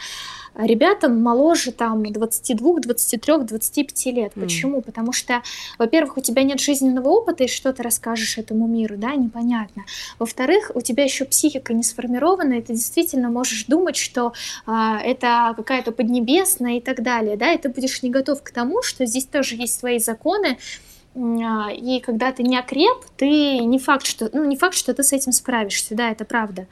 ребятам 0.57 1.23
моложе 1.23 1.71
там 1.71 2.05
22, 2.05 2.81
23, 2.81 3.39
25 3.45 4.07
лет. 4.07 4.33
Mm. 4.35 4.41
Почему? 4.43 4.83
Потому 4.83 5.13
что, 5.13 5.43
во-первых, 5.79 6.17
у 6.17 6.21
тебя 6.21 6.43
нет 6.43 6.61
жизненного 6.61 7.09
опыта, 7.09 7.45
и 7.45 7.49
что 7.49 7.73
ты 7.73 7.83
расскажешь 7.83 8.39
этому 8.39 8.67
миру, 8.67 8.97
да, 8.97 9.15
непонятно. 9.15 9.85
Во-вторых, 10.19 10.73
у 10.75 10.81
тебя 10.81 11.05
еще 11.05 11.25
психика 11.25 11.73
не 11.75 11.85
сформирована, 11.85 12.55
и 12.55 12.63
ты 12.63 12.73
действительно 12.73 13.31
можешь 13.31 13.67
думать, 13.67 13.97
что 13.97 14.33
а, 14.67 15.01
это 15.01 15.55
какая-то 15.57 15.93
поднебесная 15.93 16.79
и 16.79 16.81
так 16.81 17.03
далее, 17.03 17.37
да, 17.37 17.53
и 17.53 17.59
ты 17.59 17.69
будешь 17.69 18.03
не 18.03 18.11
готов 18.11 18.43
к 18.43 18.51
тому, 18.51 18.83
что 18.83 19.07
здесь 19.07 19.27
тоже 19.27 19.55
есть 19.55 19.79
свои 19.79 19.99
законы, 19.99 20.59
а, 20.59 20.92
и 21.15 22.01
когда 22.01 22.33
ты 22.33 22.43
не 22.43 22.57
окреп, 22.57 23.05
ты 23.17 23.59
не 23.59 23.79
факт, 23.79 24.07
что, 24.07 24.31
ну, 24.33 24.45
не 24.45 24.57
факт, 24.57 24.75
что 24.75 24.95
ты 24.95 25.03
с 25.03 25.13
этим 25.13 25.33
справишься, 25.33 25.95
да, 25.95 26.11
это 26.11 26.25
правда. 26.25 26.67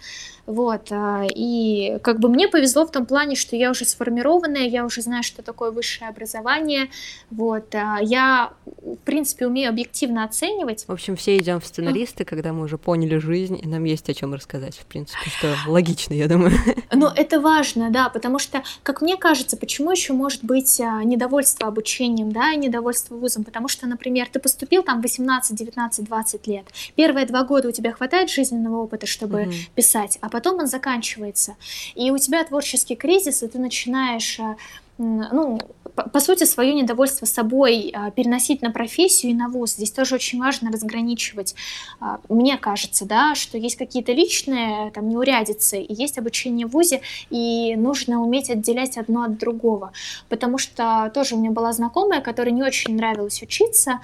Вот, 0.50 0.88
а, 0.90 1.26
и 1.32 1.98
как 2.02 2.18
бы 2.18 2.28
мне 2.28 2.48
повезло 2.48 2.84
в 2.84 2.90
том 2.90 3.06
плане, 3.06 3.36
что 3.36 3.54
я 3.54 3.70
уже 3.70 3.84
сформированная, 3.84 4.66
я 4.66 4.84
уже 4.84 5.00
знаю, 5.00 5.22
что 5.22 5.42
такое 5.42 5.70
высшее 5.70 6.10
образование, 6.10 6.90
вот, 7.30 7.72
а, 7.72 7.98
я, 8.02 8.52
в 8.64 8.96
принципе, 8.96 9.46
умею 9.46 9.68
объективно 9.68 10.24
оценивать. 10.24 10.86
В 10.88 10.92
общем, 10.92 11.14
все 11.14 11.38
идем 11.38 11.60
в 11.60 11.66
сценаристы, 11.66 12.24
когда 12.24 12.52
мы 12.52 12.64
уже 12.64 12.78
поняли 12.78 13.18
жизнь, 13.18 13.60
и 13.62 13.68
нам 13.68 13.84
есть 13.84 14.10
о 14.10 14.14
чем 14.14 14.34
рассказать, 14.34 14.76
в 14.76 14.86
принципе, 14.86 15.30
что 15.30 15.54
логично, 15.68 16.14
я 16.14 16.26
думаю. 16.26 16.50
Но 16.92 17.12
это 17.14 17.38
важно, 17.38 17.90
да, 17.90 18.08
потому 18.08 18.40
что, 18.40 18.64
как 18.82 19.02
мне 19.02 19.16
кажется, 19.16 19.56
почему 19.56 19.92
еще 19.92 20.14
может 20.14 20.42
быть 20.42 20.80
а, 20.80 21.04
недовольство 21.04 21.68
обучением, 21.68 22.32
да, 22.32 22.54
и 22.54 22.56
недовольство 22.56 23.14
вузом, 23.14 23.44
потому 23.44 23.68
что, 23.68 23.86
например, 23.86 24.26
ты 24.32 24.40
поступил 24.40 24.82
там 24.82 25.00
18, 25.00 25.56
19, 25.56 26.04
20 26.04 26.46
лет, 26.48 26.64
первые 26.96 27.26
два 27.26 27.44
года 27.44 27.68
у 27.68 27.72
тебя 27.72 27.92
хватает 27.92 28.30
жизненного 28.30 28.78
опыта, 28.78 29.06
чтобы 29.06 29.42
угу. 29.42 29.52
писать, 29.76 30.18
а 30.20 30.28
потом 30.28 30.39
он 30.46 30.66
заканчивается. 30.66 31.56
И 31.94 32.10
у 32.10 32.18
тебя 32.18 32.44
творческий 32.44 32.96
кризис, 32.96 33.42
и 33.42 33.48
ты 33.48 33.58
начинаешь 33.58 34.38
э, 34.38 34.56
ну, 35.00 35.58
по, 35.94 36.20
сути, 36.20 36.44
свое 36.44 36.74
недовольство 36.74 37.26
собой 37.26 37.90
а, 37.94 38.10
переносить 38.10 38.62
на 38.62 38.70
профессию 38.70 39.32
и 39.32 39.34
на 39.34 39.48
вуз. 39.48 39.72
Здесь 39.72 39.90
тоже 39.90 40.14
очень 40.14 40.38
важно 40.38 40.70
разграничивать. 40.70 41.54
А, 42.00 42.20
мне 42.28 42.58
кажется, 42.58 43.06
да, 43.06 43.34
что 43.34 43.58
есть 43.58 43.76
какие-то 43.76 44.12
личные 44.12 44.90
там, 44.90 45.08
неурядицы, 45.08 45.80
и 45.80 45.94
есть 45.94 46.18
обучение 46.18 46.66
в 46.66 46.70
вузе, 46.70 47.00
и 47.30 47.74
нужно 47.76 48.22
уметь 48.22 48.50
отделять 48.50 48.98
одно 48.98 49.22
от 49.22 49.38
другого. 49.38 49.92
Потому 50.28 50.58
что 50.58 51.10
тоже 51.14 51.34
у 51.34 51.38
меня 51.38 51.50
была 51.50 51.72
знакомая, 51.72 52.20
которой 52.20 52.50
не 52.50 52.62
очень 52.62 52.96
нравилось 52.96 53.42
учиться, 53.42 54.00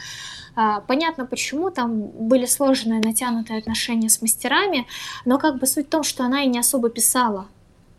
а, 0.58 0.80
Понятно, 0.80 1.26
почему 1.26 1.70
там 1.70 2.06
были 2.06 2.46
сложные, 2.46 3.00
натянутые 3.00 3.58
отношения 3.58 4.08
с 4.08 4.22
мастерами, 4.22 4.86
но 5.26 5.38
как 5.38 5.58
бы 5.58 5.66
суть 5.66 5.88
в 5.88 5.90
том, 5.90 6.02
что 6.02 6.24
она 6.24 6.44
и 6.44 6.46
не 6.46 6.58
особо 6.58 6.88
писала. 6.88 7.46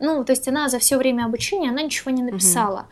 Ну, 0.00 0.24
то 0.24 0.32
есть 0.32 0.46
она 0.48 0.68
за 0.68 0.78
все 0.78 0.96
время 0.96 1.24
обучения, 1.24 1.70
она 1.70 1.82
ничего 1.82 2.10
не 2.10 2.22
написала. 2.22 2.80
Угу. 2.80 2.86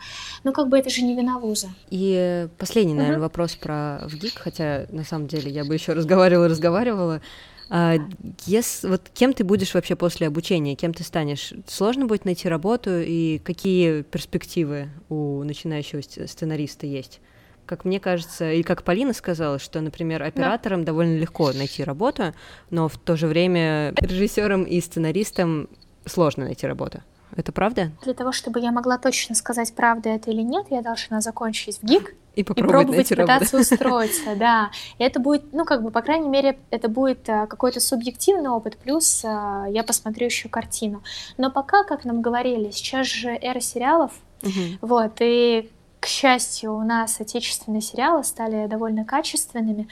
Ну, 0.44 0.52
как 0.52 0.68
бы 0.68 0.78
это 0.78 0.90
же 0.90 1.02
не 1.02 1.14
вина 1.14 1.38
вуза. 1.38 1.68
И 1.90 2.48
последний, 2.58 2.94
наверное, 2.94 3.18
угу. 3.18 3.24
вопрос 3.24 3.54
про 3.56 4.00
ВГИК, 4.06 4.38
хотя 4.38 4.86
на 4.90 5.04
самом 5.04 5.28
деле 5.28 5.50
я 5.50 5.64
бы 5.64 5.74
еще 5.74 5.92
разговаривала, 5.92 6.48
разговаривала. 6.48 7.20
А, 7.68 7.96
если, 8.44 8.88
вот 8.88 9.02
кем 9.12 9.32
ты 9.32 9.44
будешь 9.44 9.74
вообще 9.74 9.96
после 9.96 10.26
обучения, 10.28 10.76
кем 10.76 10.94
ты 10.94 11.02
станешь? 11.02 11.52
Сложно 11.66 12.06
будет 12.06 12.24
найти 12.24 12.48
работу, 12.48 12.90
и 13.00 13.38
какие 13.38 14.02
перспективы 14.02 14.88
у 15.08 15.42
начинающего 15.42 16.00
сценариста 16.00 16.86
есть? 16.86 17.20
Как 17.66 17.84
мне 17.84 17.98
кажется, 17.98 18.52
и 18.52 18.62
как 18.62 18.84
Полина 18.84 19.12
сказала, 19.12 19.58
что, 19.58 19.80
например, 19.80 20.22
операторам 20.22 20.82
да. 20.82 20.86
довольно 20.86 21.18
легко 21.18 21.52
найти 21.52 21.82
работу, 21.82 22.32
но 22.70 22.88
в 22.88 22.96
то 22.96 23.16
же 23.16 23.26
время 23.26 23.92
режиссерам 23.96 24.62
и 24.62 24.80
сценаристам 24.80 25.68
сложно 26.06 26.44
найти 26.44 26.66
работу. 26.66 27.02
Это 27.34 27.52
правда? 27.52 27.90
Для 28.02 28.14
того, 28.14 28.32
чтобы 28.32 28.60
я 28.60 28.72
могла 28.72 28.98
точно 28.98 29.34
сказать, 29.34 29.74
правда 29.74 30.10
это 30.10 30.30
или 30.30 30.42
нет, 30.42 30.66
я 30.70 30.80
должна 30.80 31.20
закончить 31.20 31.78
в 31.78 31.84
ГИК 31.84 32.14
и 32.34 32.44
попробовать, 32.44 33.10
и 33.10 33.14
пробовать 33.14 33.36
пытаться 33.40 33.56
работу. 33.56 33.74
устроиться, 33.74 34.36
да. 34.36 34.70
И 34.98 35.02
это 35.02 35.20
будет, 35.20 35.52
ну, 35.52 35.64
как 35.64 35.82
бы, 35.82 35.90
по 35.90 36.02
крайней 36.02 36.28
мере, 36.28 36.58
это 36.70 36.88
будет 36.88 37.28
а, 37.28 37.46
какой-то 37.46 37.80
субъективный 37.80 38.50
опыт, 38.50 38.76
плюс 38.76 39.22
а, 39.24 39.66
я 39.68 39.82
посмотрю 39.82 40.26
еще 40.26 40.48
картину. 40.48 41.02
Но 41.36 41.50
пока, 41.50 41.82
как 41.84 42.04
нам 42.04 42.22
говорили, 42.22 42.70
сейчас 42.70 43.06
же 43.06 43.30
эра 43.30 43.60
сериалов, 43.60 44.12
угу. 44.42 44.50
вот, 44.82 45.16
и, 45.20 45.70
к 45.98 46.06
счастью, 46.06 46.74
у 46.74 46.82
нас 46.82 47.20
отечественные 47.20 47.80
сериалы 47.80 48.22
стали 48.22 48.66
довольно 48.66 49.04
качественными, 49.04 49.88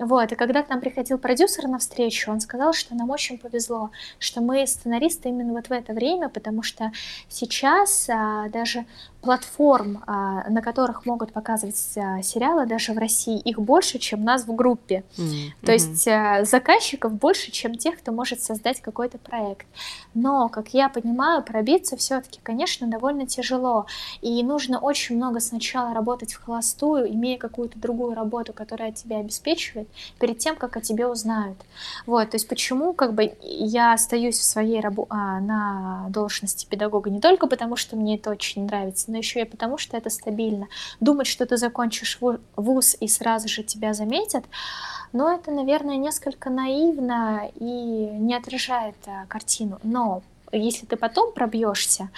вот, 0.00 0.32
и 0.32 0.34
когда 0.34 0.62
к 0.62 0.70
нам 0.70 0.80
приходил 0.80 1.18
продюсер 1.18 1.68
на 1.68 1.78
встречу, 1.78 2.30
он 2.30 2.40
сказал, 2.40 2.72
что 2.72 2.94
нам 2.94 3.10
очень 3.10 3.36
повезло, 3.36 3.90
что 4.18 4.40
мы 4.40 4.66
сценаристы 4.66 5.28
именно 5.28 5.52
вот 5.52 5.68
в 5.68 5.72
это 5.72 5.92
время, 5.92 6.30
потому 6.30 6.62
что 6.62 6.90
сейчас 7.28 8.08
а, 8.08 8.48
даже 8.48 8.86
платформ, 9.20 10.02
а, 10.06 10.48
на 10.48 10.62
которых 10.62 11.04
могут 11.04 11.32
показывать 11.32 11.76
а, 11.96 12.22
сериалы, 12.22 12.66
даже 12.66 12.92
в 12.92 12.98
России, 12.98 13.38
их 13.38 13.60
больше, 13.60 13.98
чем 13.98 14.24
нас 14.24 14.44
в 14.44 14.54
группе. 14.54 15.04
Mm-hmm. 15.16 15.66
То 15.66 15.72
есть 15.72 16.08
а, 16.08 16.44
заказчиков 16.44 17.12
больше, 17.12 17.50
чем 17.50 17.74
тех, 17.74 17.98
кто 17.98 18.12
может 18.12 18.40
создать 18.40 18.80
какой-то 18.80 19.18
проект. 19.18 19.66
Но, 20.14 20.48
как 20.48 20.68
я 20.68 20.88
понимаю, 20.88 21.42
пробиться 21.42 21.96
все-таки, 21.96 22.40
конечно, 22.42 22.86
довольно 22.86 23.26
тяжело. 23.26 23.86
И 24.22 24.42
нужно 24.42 24.78
очень 24.78 25.16
много 25.16 25.40
сначала 25.40 25.94
работать 25.94 26.32
в 26.32 26.42
холостую, 26.42 27.12
имея 27.12 27.38
какую-то 27.38 27.78
другую 27.78 28.14
работу, 28.14 28.52
которая 28.52 28.92
тебя 28.92 29.18
обеспечивает, 29.18 29.88
перед 30.18 30.38
тем, 30.38 30.56
как 30.56 30.76
о 30.76 30.80
тебе 30.80 31.06
узнают. 31.06 31.58
Вот, 32.06 32.30
то 32.30 32.36
есть 32.36 32.48
почему 32.48 32.92
как 32.94 33.14
бы 33.14 33.34
я 33.42 33.92
остаюсь 33.92 34.38
в 34.38 34.44
своей 34.44 34.80
рабо- 34.80 35.06
на 35.10 36.06
должности 36.08 36.66
педагога 36.66 37.10
не 37.10 37.20
только 37.20 37.46
потому, 37.46 37.76
что 37.76 37.96
мне 37.96 38.16
это 38.16 38.30
очень 38.30 38.64
нравится, 38.64 39.09
но 39.10 39.18
еще 39.18 39.42
и 39.42 39.44
потому, 39.44 39.78
что 39.78 39.96
это 39.96 40.10
стабильно. 40.10 40.68
Думать, 41.00 41.26
что 41.26 41.46
ты 41.46 41.56
закончишь 41.56 42.18
вуз 42.56 42.96
и 43.00 43.08
сразу 43.08 43.48
же 43.48 43.62
тебя 43.62 43.92
заметят, 43.92 44.44
но 45.12 45.32
это, 45.32 45.50
наверное, 45.50 45.96
несколько 45.96 46.50
наивно 46.50 47.50
и 47.54 47.64
не 47.64 48.34
отражает 48.34 48.96
а, 49.06 49.26
картину. 49.26 49.78
Но 49.82 50.22
если 50.52 50.86
ты 50.86 50.96
потом 50.96 51.32
пробьешься, 51.32 52.10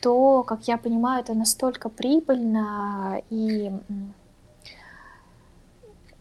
то, 0.00 0.42
как 0.42 0.66
я 0.66 0.78
понимаю, 0.78 1.22
это 1.22 1.34
настолько 1.34 1.88
прибыльно 1.88 3.22
и 3.30 3.70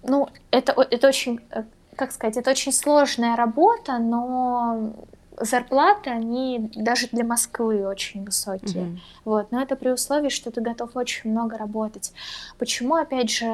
ну, 0.04 0.30
это, 0.50 0.74
это 0.90 1.08
очень, 1.08 1.40
э, 1.52 1.64
как 1.96 2.12
сказать, 2.12 2.38
это 2.38 2.52
очень 2.52 2.72
сложная 2.72 3.36
работа, 3.36 3.98
но 4.00 4.94
зарплаты, 5.42 6.10
они 6.10 6.72
даже 6.76 7.08
для 7.12 7.24
Москвы 7.24 7.88
очень 7.88 8.24
высокие. 8.24 8.86
Mm-hmm. 8.86 9.00
Вот. 9.26 9.52
Но 9.52 9.62
это 9.62 9.76
при 9.76 9.90
условии, 9.90 10.30
что 10.30 10.52
ты 10.52 10.62
готов 10.62 10.96
очень 10.96 11.32
много 11.32 11.58
работать. 11.58 12.14
Почему, 12.58 12.96
опять 12.96 13.30
же, 13.30 13.46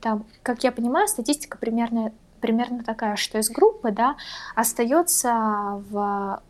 там, 0.00 0.24
как 0.42 0.64
я 0.64 0.72
понимаю, 0.72 1.08
статистика 1.08 1.58
примерно, 1.58 2.12
примерно 2.40 2.84
такая, 2.84 3.16
что 3.16 3.38
из 3.38 3.50
группы 3.50 3.90
да, 3.90 4.16
остается 4.54 5.82
в 5.90 6.42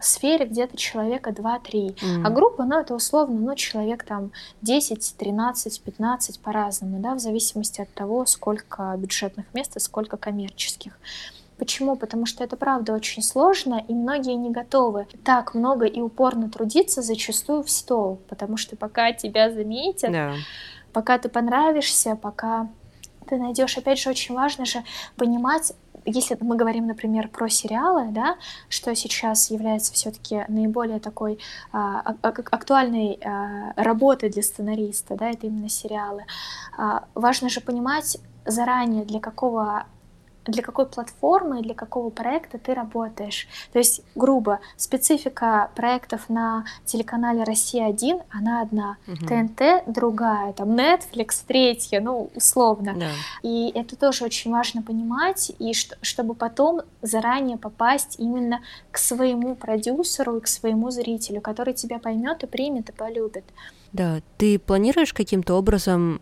сфере 0.00 0.46
где-то 0.46 0.76
человека 0.76 1.30
2-3. 1.30 1.62
Mm. 1.72 2.22
А 2.24 2.30
группа, 2.30 2.64
ну, 2.64 2.78
это 2.78 2.94
условно, 2.94 3.38
ну, 3.40 3.54
человек 3.54 4.04
там 4.04 4.32
10, 4.62 5.16
13, 5.16 5.82
15 5.82 6.40
по-разному, 6.40 7.00
да, 7.00 7.14
в 7.14 7.18
зависимости 7.18 7.80
от 7.80 7.92
того, 7.94 8.24
сколько 8.26 8.94
бюджетных 8.96 9.46
мест 9.54 9.76
и 9.76 9.80
сколько 9.80 10.16
коммерческих. 10.16 10.98
Почему? 11.58 11.96
Потому 11.96 12.24
что 12.24 12.44
это 12.44 12.56
правда 12.56 12.92
очень 12.92 13.22
сложно, 13.22 13.84
и 13.88 13.92
многие 13.92 14.34
не 14.34 14.50
готовы 14.50 15.06
так 15.24 15.54
много 15.54 15.86
и 15.86 16.00
упорно 16.00 16.48
трудиться 16.48 17.02
зачастую 17.02 17.64
в 17.64 17.70
стол, 17.70 18.20
потому 18.28 18.56
что 18.56 18.76
пока 18.76 19.12
тебя 19.12 19.50
заметят, 19.50 20.10
yeah. 20.10 20.34
пока 20.92 21.18
ты 21.18 21.28
понравишься, 21.28 22.14
пока 22.14 22.68
ты 23.28 23.36
найдешь, 23.36 23.76
опять 23.76 23.98
же, 23.98 24.08
очень 24.08 24.34
важно 24.34 24.64
же 24.64 24.84
понимать, 25.16 25.72
если 26.04 26.36
мы 26.40 26.56
говорим, 26.56 26.86
например, 26.86 27.28
про 27.28 27.48
сериалы, 27.48 28.06
да, 28.10 28.36
что 28.68 28.94
сейчас 28.94 29.50
является 29.50 29.92
все-таки 29.92 30.44
наиболее 30.48 31.00
такой 31.00 31.38
а, 31.72 32.00
актуальной 32.22 33.18
а, 33.22 33.72
работой 33.76 34.30
для 34.30 34.42
сценариста, 34.42 35.16
да, 35.16 35.30
это 35.30 35.46
именно 35.48 35.68
сериалы. 35.68 36.24
А, 36.76 37.04
важно 37.14 37.48
же 37.48 37.60
понимать 37.60 38.18
заранее, 38.46 39.04
для 39.04 39.20
какого 39.20 39.84
для 40.48 40.62
какой 40.62 40.86
платформы, 40.86 41.62
для 41.62 41.74
какого 41.74 42.10
проекта 42.10 42.58
ты 42.58 42.74
работаешь. 42.74 43.46
То 43.72 43.78
есть, 43.78 44.02
грубо, 44.14 44.60
специфика 44.76 45.70
проектов 45.76 46.28
на 46.28 46.64
телеканале 46.84 47.44
«Россия-1», 47.44 48.22
она 48.30 48.62
одна, 48.62 48.96
угу. 49.06 49.26
ТНТ 49.26 49.84
другая, 49.86 50.52
там 50.54 50.70
Netflix 50.70 51.42
третья, 51.46 52.00
ну, 52.00 52.30
условно. 52.34 52.94
Да. 52.98 53.10
И 53.42 53.70
это 53.74 53.94
тоже 53.96 54.24
очень 54.24 54.50
важно 54.50 54.82
понимать, 54.82 55.52
и 55.58 55.74
что, 55.74 55.96
чтобы 56.00 56.34
потом 56.34 56.80
заранее 57.02 57.58
попасть 57.58 58.16
именно 58.18 58.60
к 58.90 58.98
своему 58.98 59.54
продюсеру 59.54 60.38
и 60.38 60.40
к 60.40 60.48
своему 60.48 60.90
зрителю, 60.90 61.40
который 61.40 61.74
тебя 61.74 61.98
поймет 61.98 62.42
и 62.42 62.46
примет 62.46 62.88
и 62.88 62.92
полюбит. 62.92 63.44
Да, 63.92 64.20
ты 64.36 64.58
планируешь 64.58 65.12
каким-то 65.12 65.54
образом 65.54 66.20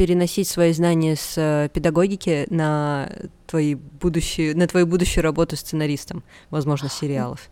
переносить 0.00 0.48
свои 0.48 0.72
знания 0.72 1.14
с 1.14 1.34
э, 1.36 1.68
педагогики 1.74 2.46
на 2.48 3.10
твои 3.46 3.74
будущие, 3.74 4.54
на 4.54 4.66
твою 4.66 4.86
будущую 4.86 5.22
работу 5.22 5.56
сценаристом, 5.56 6.22
возможно, 6.48 6.88
сериалов? 6.88 7.50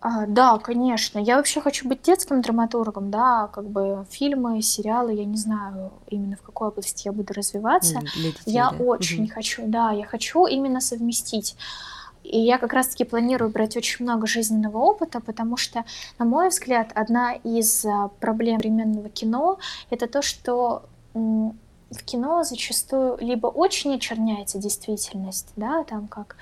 А, 0.00 0.26
да, 0.26 0.56
конечно. 0.58 1.18
Я 1.18 1.38
вообще 1.38 1.60
хочу 1.60 1.88
быть 1.88 2.02
детским 2.02 2.42
драматургом, 2.42 3.10
да, 3.10 3.48
как 3.52 3.68
бы 3.68 4.06
фильмы, 4.08 4.62
сериалы, 4.62 5.14
я 5.14 5.24
не 5.24 5.36
знаю 5.36 5.90
именно 6.06 6.36
в 6.36 6.42
какой 6.42 6.68
области 6.68 7.08
я 7.08 7.12
буду 7.12 7.34
развиваться. 7.34 7.98
детей, 8.14 8.34
я 8.46 8.70
да. 8.70 8.76
очень 8.76 9.24
угу. 9.24 9.32
хочу, 9.34 9.62
да, 9.66 9.90
я 9.90 10.06
хочу 10.06 10.46
именно 10.46 10.80
совместить. 10.80 11.56
И 12.22 12.38
я 12.38 12.58
как 12.58 12.72
раз-таки 12.72 13.02
планирую 13.02 13.50
брать 13.50 13.76
очень 13.76 14.04
много 14.04 14.28
жизненного 14.28 14.78
опыта, 14.78 15.18
потому 15.18 15.56
что, 15.56 15.84
на 16.20 16.24
мой 16.24 16.50
взгляд, 16.50 16.92
одна 16.94 17.32
из 17.32 17.84
а, 17.84 18.10
проблем 18.20 18.60
современного 18.60 19.08
кино— 19.08 19.58
это 19.90 20.06
то, 20.06 20.22
что 20.22 20.84
в 21.14 22.04
кино 22.04 22.42
зачастую 22.42 23.18
либо 23.20 23.48
очень 23.48 23.94
очерняется 23.94 24.58
действительность, 24.58 25.52
да, 25.56 25.84
там 25.84 26.08
как 26.08 26.36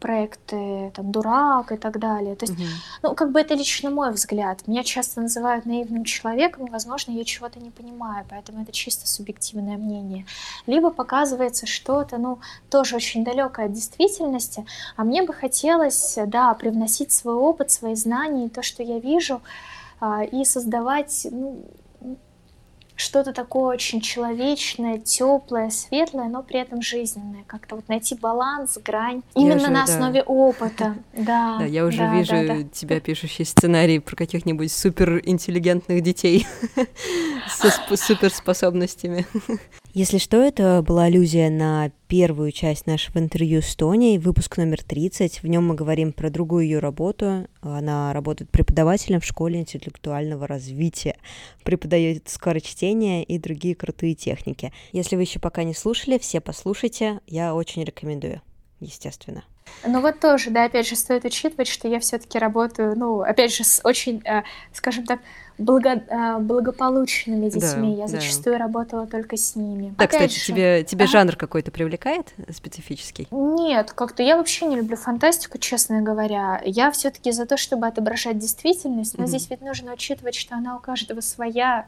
проекты 0.00 0.92
там 0.94 1.12
«Дурак» 1.12 1.72
и 1.72 1.76
так 1.76 1.98
далее. 1.98 2.36
То 2.36 2.44
есть, 2.44 2.58
угу. 2.58 2.68
ну, 3.02 3.14
как 3.14 3.32
бы 3.32 3.40
это 3.40 3.54
лично 3.54 3.90
мой 3.90 4.12
взгляд. 4.12 4.66
Меня 4.66 4.82
часто 4.82 5.22
называют 5.22 5.64
наивным 5.64 6.04
человеком, 6.04 6.66
и, 6.66 6.70
возможно, 6.70 7.12
я 7.12 7.24
чего-то 7.24 7.58
не 7.58 7.70
понимаю, 7.70 8.26
поэтому 8.28 8.62
это 8.62 8.72
чисто 8.72 9.08
субъективное 9.08 9.78
мнение. 9.78 10.26
Либо 10.66 10.90
показывается 10.90 11.66
что-то, 11.66 12.18
ну, 12.18 12.38
тоже 12.68 12.96
очень 12.96 13.24
далекое 13.24 13.66
от 13.66 13.72
действительности, 13.72 14.66
а 14.96 15.04
мне 15.04 15.22
бы 15.22 15.32
хотелось, 15.32 16.18
да, 16.26 16.52
привносить 16.52 17.12
свой 17.12 17.34
опыт, 17.34 17.70
свои 17.70 17.94
знания, 17.94 18.50
то, 18.50 18.62
что 18.62 18.82
я 18.82 18.98
вижу, 18.98 19.40
а, 20.00 20.22
и 20.22 20.44
создавать, 20.44 21.26
ну, 21.30 21.64
что-то 22.96 23.32
такое 23.32 23.74
очень 23.74 24.00
человечное, 24.00 24.98
теплое, 24.98 25.70
светлое, 25.70 26.28
но 26.28 26.42
при 26.42 26.60
этом 26.60 26.80
жизненное. 26.80 27.44
Как-то 27.46 27.76
вот 27.76 27.88
найти 27.88 28.14
баланс, 28.14 28.78
грань. 28.78 29.22
Именно 29.34 29.56
уже, 29.56 29.70
на 29.70 29.82
основе 29.84 30.22
да. 30.22 30.26
опыта. 30.26 30.96
Да, 31.14 31.58
да, 31.58 31.64
я 31.64 31.86
уже 31.86 31.98
да, 31.98 32.14
вижу 32.14 32.32
да, 32.32 32.54
да. 32.56 32.62
тебя 32.64 33.00
пишущий 33.00 33.44
сценарий 33.44 33.98
про 33.98 34.16
каких-нибудь 34.16 34.70
суперинтеллигентных 34.72 36.02
детей 36.02 36.46
со 37.48 37.70
суперспособностями. 37.96 39.26
Если 39.94 40.18
что, 40.18 40.38
это 40.38 40.82
была 40.82 41.04
аллюзия 41.04 41.48
на 41.48 41.92
первую 42.08 42.50
часть 42.50 42.88
нашего 42.88 43.18
интервью 43.18 43.62
с 43.62 43.76
Тоней, 43.76 44.18
выпуск 44.18 44.56
номер 44.56 44.82
30. 44.82 45.44
В 45.44 45.46
нем 45.46 45.68
мы 45.68 45.76
говорим 45.76 46.12
про 46.12 46.30
другую 46.30 46.64
ее 46.64 46.80
работу. 46.80 47.46
Она 47.60 48.12
работает 48.12 48.50
преподавателем 48.50 49.20
в 49.20 49.24
школе 49.24 49.60
интеллектуального 49.60 50.48
развития, 50.48 51.16
преподает 51.62 52.28
скорочтение 52.28 53.22
и 53.22 53.38
другие 53.38 53.76
крутые 53.76 54.16
техники. 54.16 54.72
Если 54.90 55.14
вы 55.14 55.22
еще 55.22 55.38
пока 55.38 55.62
не 55.62 55.74
слушали, 55.74 56.18
все 56.18 56.40
послушайте, 56.40 57.20
я 57.28 57.54
очень 57.54 57.84
рекомендую, 57.84 58.42
естественно. 58.80 59.44
Ну 59.86 60.00
вот 60.00 60.18
тоже, 60.18 60.50
да, 60.50 60.64
опять 60.64 60.88
же, 60.88 60.96
стоит 60.96 61.24
учитывать, 61.24 61.68
что 61.68 61.86
я 61.86 62.00
все-таки 62.00 62.38
работаю, 62.38 62.98
ну, 62.98 63.20
опять 63.20 63.54
же, 63.54 63.62
с 63.64 63.80
очень, 63.84 64.22
э, 64.24 64.42
скажем 64.72 65.04
так, 65.04 65.20
благо, 65.58 66.02
а, 66.10 66.38
благополучными 66.38 67.48
детьми. 67.48 67.94
Да, 67.96 68.02
я 68.02 68.08
зачастую 68.08 68.58
да. 68.58 68.64
работала 68.64 69.06
только 69.06 69.36
с 69.36 69.54
ними. 69.56 69.94
Да, 69.96 70.04
Опять 70.04 70.30
кстати, 70.30 70.38
же, 70.38 70.46
тебе, 70.46 70.84
тебе 70.84 71.04
а? 71.04 71.08
жанр 71.08 71.36
какой-то 71.36 71.70
привлекает 71.70 72.34
специфический? 72.50 73.28
Нет, 73.30 73.92
как-то 73.92 74.22
я 74.22 74.36
вообще 74.36 74.66
не 74.66 74.76
люблю 74.76 74.96
фантастику, 74.96 75.58
честно 75.58 76.02
говоря. 76.02 76.60
Я 76.64 76.90
все-таки 76.90 77.30
за 77.30 77.46
то, 77.46 77.56
чтобы 77.56 77.86
отображать 77.86 78.38
действительность, 78.38 79.16
но 79.16 79.24
угу. 79.24 79.28
здесь 79.28 79.48
ведь 79.50 79.60
нужно 79.60 79.92
учитывать, 79.92 80.34
что 80.34 80.56
она 80.56 80.76
у 80.76 80.80
каждого 80.80 81.20
своя. 81.20 81.86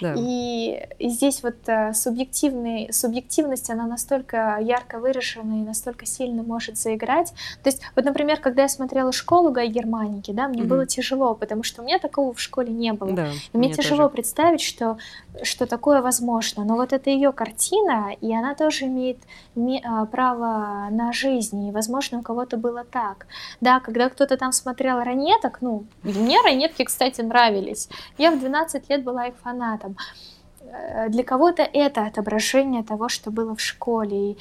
Да. 0.00 0.14
И, 0.16 0.86
и 0.98 1.08
здесь 1.08 1.42
вот 1.42 1.56
а, 1.66 1.94
субъективный, 1.94 2.92
субъективность, 2.92 3.70
она 3.70 3.86
настолько 3.86 4.58
ярко 4.60 4.98
выражена 4.98 5.62
и 5.62 5.64
настолько 5.64 6.04
сильно 6.04 6.42
может 6.42 6.76
заиграть. 6.76 7.32
То 7.62 7.70
есть, 7.70 7.80
вот, 7.96 8.04
например, 8.04 8.38
когда 8.40 8.62
я 8.62 8.68
смотрела 8.68 9.12
школу 9.12 9.50
Гай 9.50 9.68
Германики, 9.68 10.30
да, 10.30 10.48
мне 10.48 10.60
угу. 10.62 10.68
было 10.68 10.86
тяжело, 10.86 11.34
потому 11.34 11.62
что 11.62 11.82
у 11.82 11.84
меня 11.84 11.98
такого 11.98 12.34
в 12.34 12.40
школе 12.40 12.70
не 12.72 12.92
было 12.92 12.97
было. 12.98 13.12
Да, 13.12 13.26
мне, 13.52 13.68
мне 13.68 13.72
тяжело 13.72 14.04
тоже. 14.04 14.14
представить, 14.14 14.60
что, 14.60 14.98
что 15.42 15.66
такое 15.66 16.02
возможно. 16.02 16.64
Но 16.64 16.76
вот 16.76 16.92
это 16.92 17.10
ее 17.10 17.32
картина, 17.32 18.12
и 18.20 18.34
она 18.34 18.54
тоже 18.54 18.86
имеет 18.86 19.18
а, 19.84 20.04
право 20.06 20.88
на 20.90 21.12
жизнь. 21.12 21.68
И, 21.68 21.72
возможно, 21.72 22.18
у 22.18 22.22
кого-то 22.22 22.56
было 22.56 22.84
так. 22.84 23.26
Да, 23.60 23.80
когда 23.80 24.08
кто-то 24.08 24.36
там 24.36 24.52
смотрел 24.52 25.00
ранеток, 25.00 25.58
ну, 25.60 25.84
мне 26.02 26.38
ранетки, 26.42 26.84
кстати, 26.84 27.20
нравились. 27.20 27.88
Я 28.18 28.30
в 28.30 28.38
12 28.38 28.90
лет 28.90 29.04
была 29.04 29.26
их 29.26 29.34
фанатом. 29.42 29.96
Э, 30.70 31.08
для 31.08 31.24
кого-то 31.24 31.62
это 31.62 32.06
отображение 32.06 32.82
того, 32.82 33.08
что 33.08 33.30
было 33.30 33.54
в 33.54 33.60
школе. 33.60 34.32
И 34.32 34.38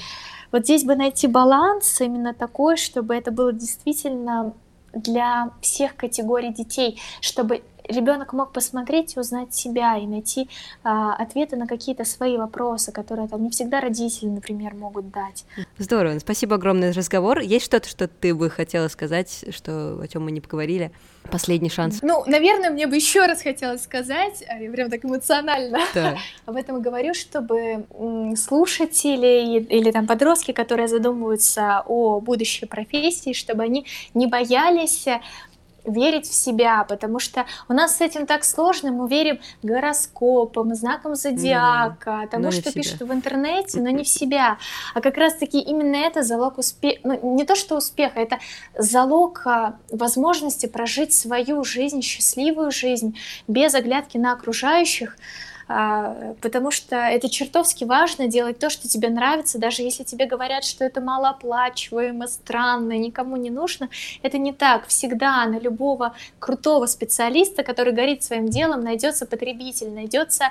вот 0.51 0.63
здесь 0.63 0.83
бы 0.83 0.95
найти 0.95 1.27
баланс 1.27 2.01
именно 2.01 2.33
такой, 2.33 2.77
чтобы 2.77 3.15
это 3.15 3.31
было 3.31 3.53
действительно 3.53 4.53
для 4.93 5.51
всех 5.61 5.95
категорий 5.95 6.53
детей, 6.53 6.99
чтобы 7.21 7.61
ребенок 7.87 8.33
мог 8.33 8.51
посмотреть 8.51 9.15
и 9.15 9.19
узнать 9.19 9.53
себя, 9.53 9.97
и 9.97 10.05
найти 10.05 10.49
а, 10.83 11.13
ответы 11.15 11.55
на 11.55 11.67
какие-то 11.67 12.05
свои 12.05 12.37
вопросы, 12.37 12.91
которые 12.91 13.27
там 13.27 13.43
не 13.43 13.49
всегда 13.49 13.81
родители, 13.81 14.29
например, 14.29 14.73
могут 14.75 15.09
дать. 15.11 15.45
Здорово, 15.77 16.19
спасибо 16.19 16.55
огромное 16.55 16.91
за 16.93 16.99
разговор. 16.99 17.39
Есть 17.39 17.65
что-то, 17.65 17.87
что 17.89 18.07
ты 18.07 18.33
бы 18.33 18.49
хотела 18.49 18.87
сказать, 18.87 19.45
что 19.51 19.99
о 20.01 20.07
чем 20.07 20.25
мы 20.25 20.31
не 20.31 20.41
поговорили? 20.41 20.91
Последний 21.31 21.69
шанс. 21.69 21.99
Ну, 22.01 22.23
наверное, 22.25 22.69
мне 22.69 22.87
бы 22.87 22.95
еще 22.95 23.25
раз 23.25 23.41
хотелось 23.41 23.83
сказать, 23.83 24.43
а, 24.47 24.59
я 24.59 24.71
прям 24.71 24.89
так 24.89 25.03
эмоционально 25.03 25.79
да. 25.93 26.17
об 26.45 26.55
этом 26.55 26.81
говорю, 26.81 27.13
чтобы 27.13 27.85
слушатели 28.37 29.59
или 29.59 29.91
там 29.91 30.07
подростки, 30.07 30.51
которые 30.51 30.87
задумываются 30.87 31.83
о 31.85 32.21
будущей 32.21 32.65
профессии, 32.65 33.33
чтобы 33.33 33.63
они 33.63 33.85
не 34.13 34.27
боялись 34.27 35.05
верить 35.87 36.27
в 36.27 36.33
себя, 36.33 36.85
потому 36.87 37.19
что 37.19 37.45
у 37.67 37.73
нас 37.73 37.97
с 37.97 38.01
этим 38.01 38.25
так 38.25 38.43
сложно, 38.43 38.91
мы 38.91 39.07
верим 39.09 39.39
гороскопам, 39.63 40.75
знакам 40.75 41.15
зодиака, 41.15 42.09
mm-hmm. 42.09 42.29
тому, 42.29 42.51
что 42.51 42.71
пишут 42.71 43.01
в 43.01 43.11
интернете, 43.11 43.81
но 43.81 43.89
не 43.89 44.03
в 44.03 44.07
себя. 44.07 44.57
А 44.93 45.01
как 45.01 45.17
раз-таки 45.17 45.59
именно 45.59 45.95
это 45.95 46.23
залог 46.23 46.57
успеха, 46.57 46.99
ну 47.03 47.35
не 47.35 47.45
то 47.45 47.55
что 47.55 47.77
успеха, 47.77 48.19
это 48.19 48.37
залог 48.77 49.41
а, 49.45 49.77
возможности 49.91 50.65
прожить 50.65 51.13
свою 51.13 51.63
жизнь, 51.63 52.01
счастливую 52.01 52.71
жизнь, 52.71 53.17
без 53.47 53.73
оглядки 53.73 54.17
на 54.17 54.33
окружающих, 54.33 55.17
потому 55.67 56.71
что 56.71 56.95
это 56.95 57.29
чертовски 57.29 57.83
важно 57.83 58.27
делать 58.27 58.57
то, 58.57 58.69
что 58.69 58.87
тебе 58.87 59.09
нравится, 59.09 59.59
даже 59.59 59.81
если 59.81 60.03
тебе 60.03 60.25
говорят, 60.25 60.63
что 60.63 60.85
это 60.85 61.01
малооплачиваемо, 61.01 62.27
странно, 62.27 62.97
никому 62.97 63.35
не 63.35 63.49
нужно. 63.49 63.89
Это 64.21 64.37
не 64.37 64.53
так. 64.53 64.87
Всегда 64.87 65.45
на 65.45 65.59
любого 65.59 66.15
крутого 66.39 66.85
специалиста, 66.85 67.63
который 67.63 67.93
горит 67.93 68.23
своим 68.23 68.47
делом, 68.47 68.81
найдется 68.81 69.25
потребитель, 69.25 69.89
найдется 69.89 70.45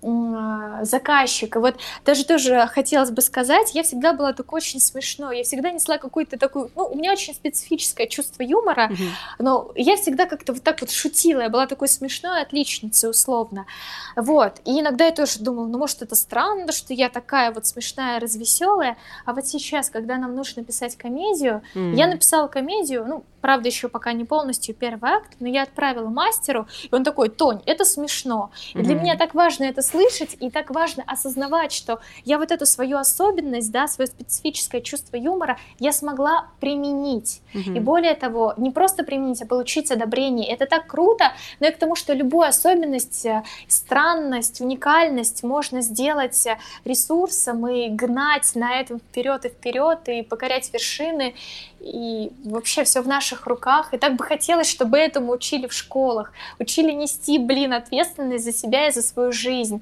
а, 0.00 0.84
заказчика. 0.84 1.58
Вот 1.58 1.76
даже 2.04 2.24
тоже 2.24 2.68
хотелось 2.72 3.10
бы 3.10 3.20
сказать, 3.20 3.74
я 3.74 3.82
всегда 3.82 4.12
была 4.12 4.32
такой 4.32 4.58
очень 4.58 4.78
смешной, 4.80 5.38
я 5.38 5.44
всегда 5.44 5.72
несла 5.72 5.98
какую-то 5.98 6.38
такую, 6.38 6.70
ну, 6.76 6.84
у 6.86 6.96
меня 6.96 7.12
очень 7.12 7.34
специфическое 7.34 8.06
чувство 8.06 8.44
юмора, 8.44 8.90
mm-hmm. 8.90 9.08
но 9.40 9.72
я 9.74 9.96
всегда 9.96 10.26
как-то 10.26 10.52
вот 10.52 10.62
так 10.62 10.80
вот 10.80 10.92
шутила, 10.92 11.40
я 11.40 11.48
была 11.48 11.66
такой 11.66 11.88
смешной 11.88 12.42
отличницей 12.42 13.10
условно, 13.10 13.66
вот, 14.14 14.60
и 14.64 14.78
иногда 14.80 15.06
я 15.06 15.12
тоже 15.12 15.40
думала, 15.40 15.66
ну, 15.66 15.78
может, 15.78 16.00
это 16.00 16.14
странно, 16.14 16.70
что 16.70 16.94
я 16.94 17.08
такая 17.08 17.50
вот 17.50 17.66
смешная, 17.66 18.20
развеселая, 18.20 18.96
а 19.24 19.32
вот 19.32 19.48
сейчас, 19.48 19.90
когда 19.90 20.16
нам 20.16 20.36
нужно 20.36 20.62
писать 20.62 20.96
комедию, 20.96 21.62
mm-hmm. 21.74 21.94
я 21.96 22.06
написала 22.06 22.46
комедию, 22.46 23.04
ну, 23.04 23.24
правда, 23.40 23.68
еще 23.68 23.88
пока 23.88 24.12
не 24.12 24.24
полностью 24.24 24.74
первый 24.74 25.10
акт, 25.10 25.34
но 25.40 25.48
я 25.48 25.62
отправила 25.62 26.08
мастеру, 26.08 26.68
и 26.82 26.94
он 26.94 27.04
такой, 27.04 27.28
Тонь, 27.28 27.60
это 27.66 27.84
смешно. 27.84 28.50
И 28.74 28.78
mm-hmm. 28.78 28.82
для 28.82 28.94
меня 28.94 29.16
так 29.16 29.34
важно 29.34 29.64
это 29.64 29.82
слышать, 29.88 30.36
и 30.40 30.50
так 30.50 30.70
важно 30.70 31.02
осознавать, 31.06 31.72
что 31.72 32.00
я 32.24 32.38
вот 32.38 32.50
эту 32.50 32.66
свою 32.66 32.98
особенность, 32.98 33.70
да, 33.70 33.88
свое 33.88 34.08
специфическое 34.08 34.80
чувство 34.80 35.16
юмора 35.16 35.58
я 35.78 35.92
смогла 35.92 36.48
применить. 36.60 37.40
Mm-hmm. 37.54 37.76
И 37.76 37.80
более 37.80 38.14
того, 38.14 38.54
не 38.56 38.70
просто 38.70 39.04
применить, 39.04 39.42
а 39.42 39.46
получить 39.46 39.90
одобрение. 39.90 40.48
Это 40.48 40.66
так 40.66 40.86
круто, 40.86 41.32
но 41.60 41.68
и 41.68 41.70
к 41.70 41.78
тому, 41.78 41.94
что 41.94 42.12
любую 42.12 42.48
особенность, 42.48 43.26
э, 43.26 43.42
странность, 43.68 44.60
уникальность 44.60 45.42
можно 45.42 45.80
сделать 45.80 46.46
э, 46.46 46.58
ресурсом 46.84 47.66
и 47.66 47.88
гнать 47.88 48.54
на 48.54 48.80
этом 48.80 48.98
вперед 48.98 49.44
и 49.44 49.48
вперед, 49.48 50.08
и 50.08 50.22
покорять 50.22 50.72
вершины 50.72 51.34
и 51.80 52.30
вообще 52.44 52.84
все 52.84 53.02
в 53.02 53.08
наших 53.08 53.46
руках. 53.46 53.94
И 53.94 53.98
так 53.98 54.16
бы 54.16 54.24
хотелось, 54.24 54.68
чтобы 54.68 54.98
этому 54.98 55.32
учили 55.32 55.66
в 55.66 55.72
школах, 55.72 56.32
учили 56.58 56.92
нести, 56.92 57.38
блин, 57.38 57.72
ответственность 57.72 58.44
за 58.44 58.52
себя 58.52 58.88
и 58.88 58.92
за 58.92 59.02
свою 59.02 59.32
жизнь 59.32 59.77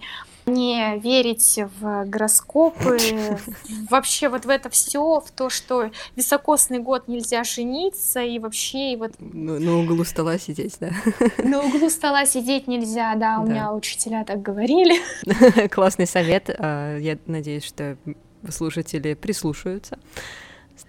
не 0.47 0.99
верить 0.99 1.59
в 1.81 2.05
гороскопы, 2.05 2.99
вообще 3.91 4.29
вот 4.29 4.45
в 4.45 4.49
это 4.49 4.71
все, 4.71 5.21
в 5.21 5.31
то, 5.33 5.51
что 5.51 5.91
високосный 6.15 6.79
год 6.79 7.09
нельзя 7.09 7.43
жениться, 7.43 8.23
и 8.23 8.39
вообще 8.39 8.93
и 8.93 8.97
вот... 8.97 9.13
На, 9.19 9.59
на 9.59 9.79
углу 9.79 10.05
стола 10.05 10.39
сидеть, 10.39 10.77
да? 10.79 10.91
На 11.43 11.61
углу 11.61 11.91
стола 11.91 12.27
сидеть 12.27 12.69
нельзя, 12.69 13.15
да, 13.17 13.41
у 13.41 13.47
да. 13.47 13.53
меня 13.53 13.73
учителя 13.73 14.25
так 14.25 14.41
говорили. 14.41 15.01
Классный 15.69 16.07
совет, 16.07 16.49
а, 16.57 16.97
я 16.97 17.19
надеюсь, 17.27 17.65
что 17.65 17.97
слушатели 18.49 19.15
прислушаются. 19.15 19.99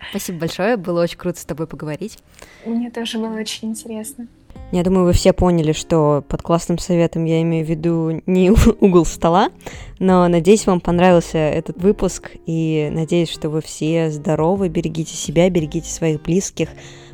Спасибо 0.10 0.40
большое, 0.40 0.78
было 0.78 1.02
очень 1.02 1.18
круто 1.18 1.40
с 1.40 1.46
тобой 1.46 1.66
поговорить. 1.66 2.20
Мне 2.66 2.92
тоже 2.92 3.18
было 3.18 3.36
очень 3.36 3.70
интересно. 3.70 4.28
Я 4.72 4.84
думаю, 4.84 5.06
вы 5.06 5.14
все 5.14 5.32
поняли, 5.32 5.72
что 5.72 6.26
под 6.28 6.42
классным 6.42 6.78
советом 6.78 7.24
я 7.24 7.42
имею 7.42 7.66
в 7.66 7.70
виду 7.70 8.22
не 8.26 8.52
угол 8.82 9.06
стола, 9.06 9.50
но 10.00 10.28
надеюсь, 10.28 10.68
вам 10.68 10.82
понравился 10.82 11.38
этот 11.38 11.82
выпуск, 11.82 12.32
и 12.46 12.90
надеюсь, 12.92 13.30
что 13.30 13.50
вы 13.50 13.62
все 13.62 14.12
здоровы, 14.12 14.68
берегите 14.68 15.16
себя, 15.16 15.50
берегите 15.50 15.90
своих 15.90 16.22
близких, 16.22 16.68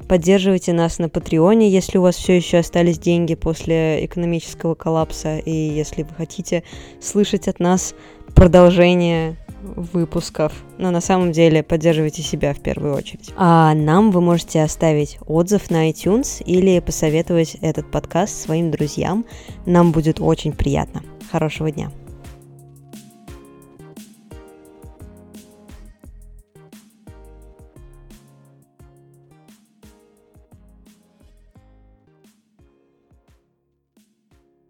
поддерживайте 0.07 0.73
нас 0.73 0.97
на 0.97 1.09
Патреоне, 1.09 1.69
если 1.69 1.99
у 1.99 2.01
вас 2.01 2.15
все 2.15 2.35
еще 2.35 2.57
остались 2.57 2.97
деньги 2.97 3.35
после 3.35 4.03
экономического 4.03 4.73
коллапса, 4.73 5.37
и 5.37 5.51
если 5.51 6.01
вы 6.01 6.15
хотите 6.15 6.63
слышать 6.99 7.47
от 7.47 7.59
нас 7.59 7.93
продолжение 8.33 9.37
выпусков. 9.63 10.53
Но 10.77 10.91
на 10.91 11.01
самом 11.01 11.31
деле 11.31 11.63
поддерживайте 11.63 12.21
себя 12.21 12.53
в 12.53 12.59
первую 12.59 12.95
очередь. 12.95 13.31
А 13.37 13.73
нам 13.73 14.11
вы 14.11 14.21
можете 14.21 14.61
оставить 14.61 15.17
отзыв 15.25 15.69
на 15.69 15.89
iTunes 15.89 16.43
или 16.43 16.79
посоветовать 16.79 17.55
этот 17.61 17.89
подкаст 17.89 18.41
своим 18.41 18.71
друзьям. 18.71 19.25
Нам 19.65 19.91
будет 19.91 20.19
очень 20.19 20.53
приятно. 20.53 21.01
Хорошего 21.31 21.71
дня. 21.71 21.89